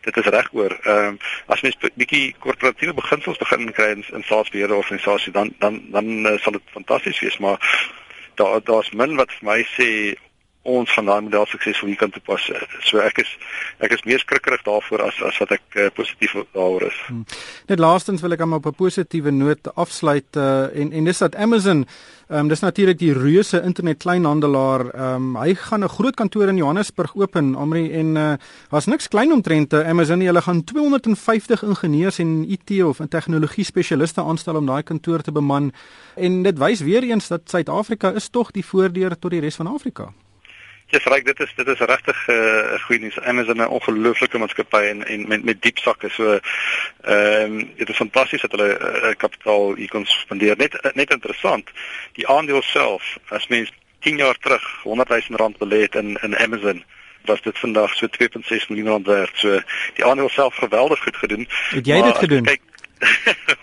dit 0.00 0.16
is 0.16 0.30
reg 0.34 0.52
oor. 0.52 0.78
Ehm 0.82 1.06
um, 1.06 1.18
as 1.46 1.60
mens 1.60 1.76
bietjie 1.94 2.34
korporatiewe 2.38 2.94
beginsels 2.94 3.38
begin 3.38 3.72
kry 3.72 3.90
in, 3.96 4.04
in 4.12 4.22
staatsbeheerde 4.22 4.74
organisasies 4.74 5.32
dan 5.32 5.54
dan 5.58 5.82
dan 5.90 6.06
uh, 6.26 6.38
sal 6.38 6.52
dit 6.52 6.62
fantasties 6.70 7.20
wees, 7.20 7.38
maar 7.38 7.58
daar 8.34 8.60
daar's 8.64 8.90
min 8.92 9.16
wat 9.16 9.32
vir 9.38 9.46
my 9.50 9.60
sê 9.76 9.88
ons 10.62 10.92
gaan 10.92 11.06
daai 11.08 11.20
model 11.24 11.46
suksesvol 11.46 11.88
hier 11.88 11.96
kan 11.96 12.10
toepas. 12.10 12.50
So 12.84 13.00
ek 13.00 13.22
is 13.22 13.30
ek 13.80 13.92
is 13.96 14.04
meer 14.04 14.20
skrikkerig 14.20 14.62
daarvoor 14.66 15.06
as 15.06 15.20
as 15.24 15.38
wat 15.40 15.52
ek 15.56 15.76
uh, 15.76 15.88
positief 15.96 16.36
daaroor 16.52 16.86
is. 16.90 16.98
Hmm. 17.08 17.24
Net 17.68 17.80
laastens 17.80 18.20
wil 18.20 18.36
ek 18.36 18.44
hom 18.44 18.58
op 18.58 18.66
'n 18.66 18.76
positiewe 18.76 19.30
noot 19.30 19.74
afsluit 19.74 20.36
uh, 20.36 20.68
en 20.74 20.92
en 20.92 21.04
dis 21.04 21.18
dat 21.18 21.36
Amazon 21.36 21.86
Ehm 22.30 22.38
um, 22.38 22.48
dis 22.48 22.60
natuurlik 22.60 22.98
die 22.98 23.12
reuse 23.12 23.58
internet 23.66 23.98
kleinhandelaar. 24.04 24.84
Ehm 24.94 25.14
um, 25.14 25.36
hy 25.36 25.54
gaan 25.54 25.82
'n 25.82 25.88
groot 25.88 26.14
kantoor 26.14 26.48
in 26.48 26.56
Johannesburg 26.56 27.16
open, 27.16 27.54
Amri 27.54 27.90
en 27.92 28.16
uh 28.16 28.34
was 28.70 28.86
niks 28.86 29.08
klein 29.08 29.32
omtrent 29.32 29.74
Amazon 29.74 30.20
hulle 30.20 30.42
gaan 30.42 30.64
250 30.64 31.62
ingenieurs 31.62 32.18
en 32.18 32.44
IT 32.48 32.82
of 32.82 33.00
en 33.00 33.08
tegnologie 33.08 33.64
spesialiste 33.64 34.22
aanstel 34.22 34.56
om 34.56 34.66
daai 34.66 34.82
kantoor 34.82 35.20
te 35.20 35.32
beman. 35.32 35.72
En 36.14 36.42
dit 36.42 36.58
wys 36.58 36.80
weer 36.80 37.02
eens 37.02 37.28
dat 37.28 37.40
Suid-Afrika 37.44 38.12
is 38.12 38.28
tog 38.28 38.50
die 38.50 38.64
voordeur 38.64 39.18
tot 39.18 39.30
die 39.30 39.40
res 39.40 39.56
van 39.56 39.66
Afrika. 39.66 40.12
Yes, 40.90 41.04
reg, 41.04 41.22
dit 41.22 41.40
is 41.40 41.52
dit 41.54 41.66
is 41.66 41.78
regtig 41.78 42.26
'n 42.26 42.32
uh, 42.32 42.80
goeie 42.82 43.00
nuus. 43.00 43.20
Amazon 43.20 43.60
is 43.60 43.66
'n 43.66 43.68
ongelooflike 43.68 44.38
maatskappy 44.38 44.82
en 44.92 45.06
en 45.06 45.28
met 45.28 45.44
met 45.44 45.62
diep 45.62 45.78
sakke. 45.78 46.08
So 46.08 46.38
ehm 47.02 47.52
um, 47.52 47.72
dit 47.76 47.88
is 47.88 47.96
fantasties 47.96 48.40
dat 48.40 48.50
hulle 48.50 48.78
uh, 48.78 49.14
kapitaal 49.16 49.74
hier 49.74 49.88
kon 49.88 50.06
spandeer. 50.06 50.56
Net 50.56 50.74
uh, 50.74 50.90
net 50.92 51.10
interessant. 51.10 51.70
Die 52.12 52.28
aandeel 52.28 52.62
self, 52.62 53.18
as 53.28 53.46
mens 53.46 53.72
10 54.00 54.16
jaar 54.16 54.38
terug 54.38 54.80
100 54.82 55.08
000 55.08 55.20
rand 55.30 55.58
belê 55.58 55.80
het 55.80 55.94
in 55.94 56.18
in 56.22 56.38
Amazon 56.38 56.84
was 57.24 57.42
dit 57.42 57.58
vandag 57.58 57.94
so 57.94 58.06
2.6 58.06 58.66
miljoen 58.68 58.88
rand 58.88 59.06
werd. 59.06 59.30
So 59.34 59.60
die 59.94 60.04
aandeel 60.04 60.28
self 60.28 60.54
geweldig 60.54 61.02
goed 61.02 61.16
gedoen. 61.16 61.48
Het 61.70 61.86
jy 61.86 62.02
dit 62.02 62.18
gedoen? 62.18 62.42
Kyk. 62.42 62.60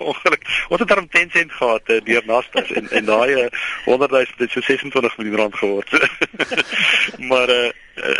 Ons 0.67 0.79
het 0.79 0.87
daarom 0.87 1.09
10 1.09 1.29
sent 1.31 1.51
gehad 1.51 1.89
uh, 1.89 1.99
deur 2.03 2.23
Nasdaq 2.25 2.71
en 2.79 2.89
en 2.89 3.05
daai 3.05 3.33
uh, 3.33 3.47
100 3.85 4.11
000 4.11 4.25
het 4.37 4.51
so 4.51 4.61
26 4.61 5.17
miljoen 5.17 5.37
rand 5.37 5.55
geword. 5.55 5.89
maar 7.31 7.49
uh, 7.49 7.69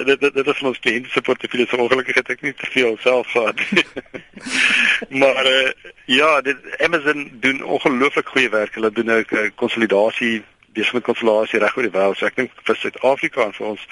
dit 0.05 0.19
dit 0.19 0.33
dit 0.33 0.47
is 0.47 0.61
ons 0.61 0.79
kliënte 0.79 1.09
se 1.09 1.21
portefeulje 1.21 1.67
so 1.67 1.77
ongelukkig 1.77 2.15
het 2.15 2.29
ek 2.35 2.41
nie 2.41 2.53
te 2.53 2.69
veel 2.71 2.97
self 3.03 3.31
gehad. 3.31 3.59
maar 5.23 5.45
uh, 5.45 5.71
ja, 6.05 6.41
dit 6.41 6.77
Amazon 6.77 7.27
doen 7.33 7.63
ongelooflik 7.63 8.27
goeie 8.27 8.49
werk. 8.49 8.75
Hulle 8.75 8.91
doen 8.91 9.11
ook 9.11 9.31
'n 9.31 9.43
uh, 9.43 9.49
konsolidasie 9.55 10.43
besig 10.77 10.93
met 10.97 11.07
konsolidasie 11.09 11.59
reg 11.59 11.77
oor 11.77 11.87
die 11.87 11.93
wêreld. 11.97 12.19
So 12.19 12.29
ek 12.29 12.39
dink 12.39 12.51
vir 12.67 12.79
Suid-Afrika 12.81 13.47
en 13.47 13.55
vir 13.57 13.67
ons 13.73 13.85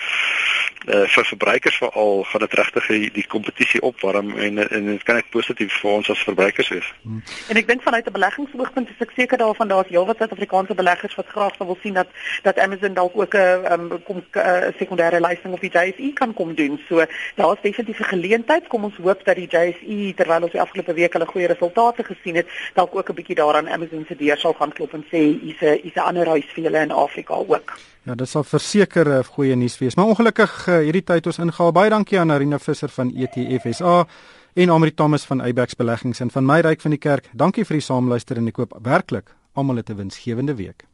uh, 0.88 1.06
vir 1.10 1.28
verbruikers 1.32 1.78
veral 1.82 2.24
gaan 2.30 2.44
dit 2.46 2.58
regtig 2.60 2.88
die, 2.94 3.10
die 3.20 3.26
kompetisie 3.36 3.82
opwarm 3.82 4.34
en 4.38 4.62
en 4.66 4.90
dit 4.92 5.04
kan 5.08 5.20
net 5.20 5.30
positief 5.34 5.74
vir 5.82 5.92
ons 5.92 6.10
as 6.14 6.24
verbruikers 6.28 6.70
wees. 6.74 6.90
Hmm. 7.04 7.22
En 7.50 7.62
ek 7.62 7.70
dink 7.72 7.84
vanuit 7.86 8.08
'n 8.08 8.18
beleggingsoogpunt 8.18 8.90
is 8.94 9.06
ek 9.08 9.16
seker 9.16 9.38
daarvan 9.42 9.72
daar's 9.74 9.92
heelwat 9.94 10.22
Suid-Afrikaanse 10.22 10.76
beleggers 10.82 11.16
wat 11.16 11.34
graag 11.36 11.58
wil 11.58 11.78
sien 11.82 11.94
dat 11.94 12.08
dat 12.44 12.60
Amazon 12.60 12.94
dalk 12.94 13.18
ook 13.18 13.36
'n 13.36 13.72
um, 13.72 14.04
kom 14.04 14.18
'n 14.18 14.40
uh, 14.40 14.70
sekondêre 14.80 15.20
lysing 15.20 15.54
op 15.54 15.62
die 15.62 15.74
JSE 15.78 16.14
kan 16.14 16.34
kom 16.34 16.56
doen. 16.56 16.80
So 16.88 17.06
daar's 17.36 17.62
definitief 17.62 18.00
'n 18.00 18.14
geleentheid. 18.16 18.68
Kom 18.68 18.84
ons 18.84 18.98
hoop 19.02 19.26
dat 19.26 19.36
die 19.36 19.50
JSE 19.50 20.14
terwyl 20.16 20.44
ons 20.44 20.52
die 20.52 20.62
afgelope 20.62 20.94
week 20.94 21.14
hulle 21.14 21.26
goeie 21.26 21.48
resultate 21.48 22.04
gesien 22.04 22.36
het, 22.36 22.48
dalk 22.74 22.96
ook 22.96 23.10
'n 23.10 23.14
bietjie 23.14 23.36
daaraan 23.36 23.70
Amazon 23.70 24.06
se 24.08 24.16
deur 24.16 24.38
sal 24.38 24.54
gaan 24.54 24.74
klop 24.74 24.94
en 24.94 25.06
sê 25.12 25.20
hier's 25.42 25.62
'n 25.62 25.80
hier's 25.84 25.96
'n 25.96 26.08
ander 26.10 26.28
huis 26.28 26.46
vir 26.54 26.64
julle 26.64 26.75
in 26.82 26.92
Afrika 26.92 27.34
ook. 27.34 27.78
Ja, 28.04 28.16
dit 28.16 28.30
sal 28.30 28.44
verseker 28.44 29.08
'n 29.10 29.24
goeie 29.24 29.56
nuus 29.56 29.78
wees. 29.78 29.96
Maar 29.96 30.06
ongelukkig 30.06 30.68
uh, 30.68 30.78
hierdie 30.78 31.04
tyd 31.04 31.26
ons 31.26 31.38
ingehaal. 31.38 31.72
Baie 31.72 31.90
dankie 31.90 32.20
aan 32.20 32.32
Arina 32.32 32.60
Visser 32.60 32.90
van 32.90 33.16
ETFSA 33.16 34.08
en 34.54 34.70
Amri 34.70 34.94
Thomas 34.94 35.26
van 35.26 35.42
Eyebax 35.42 35.76
Beleggings 35.76 36.20
en 36.20 36.32
van 36.32 36.46
my 36.46 36.60
ryk 36.60 36.82
van 36.82 36.92
die 36.92 37.00
kerk. 37.00 37.30
Dankie 37.34 37.66
vir 37.66 37.78
die 37.78 37.86
saamluister 37.86 38.38
en 38.38 38.48
ek 38.48 38.54
koop 38.54 38.78
werklik 38.84 39.36
almal 39.54 39.82
'n 39.82 39.96
winsgewende 39.96 40.56
week. 40.56 40.86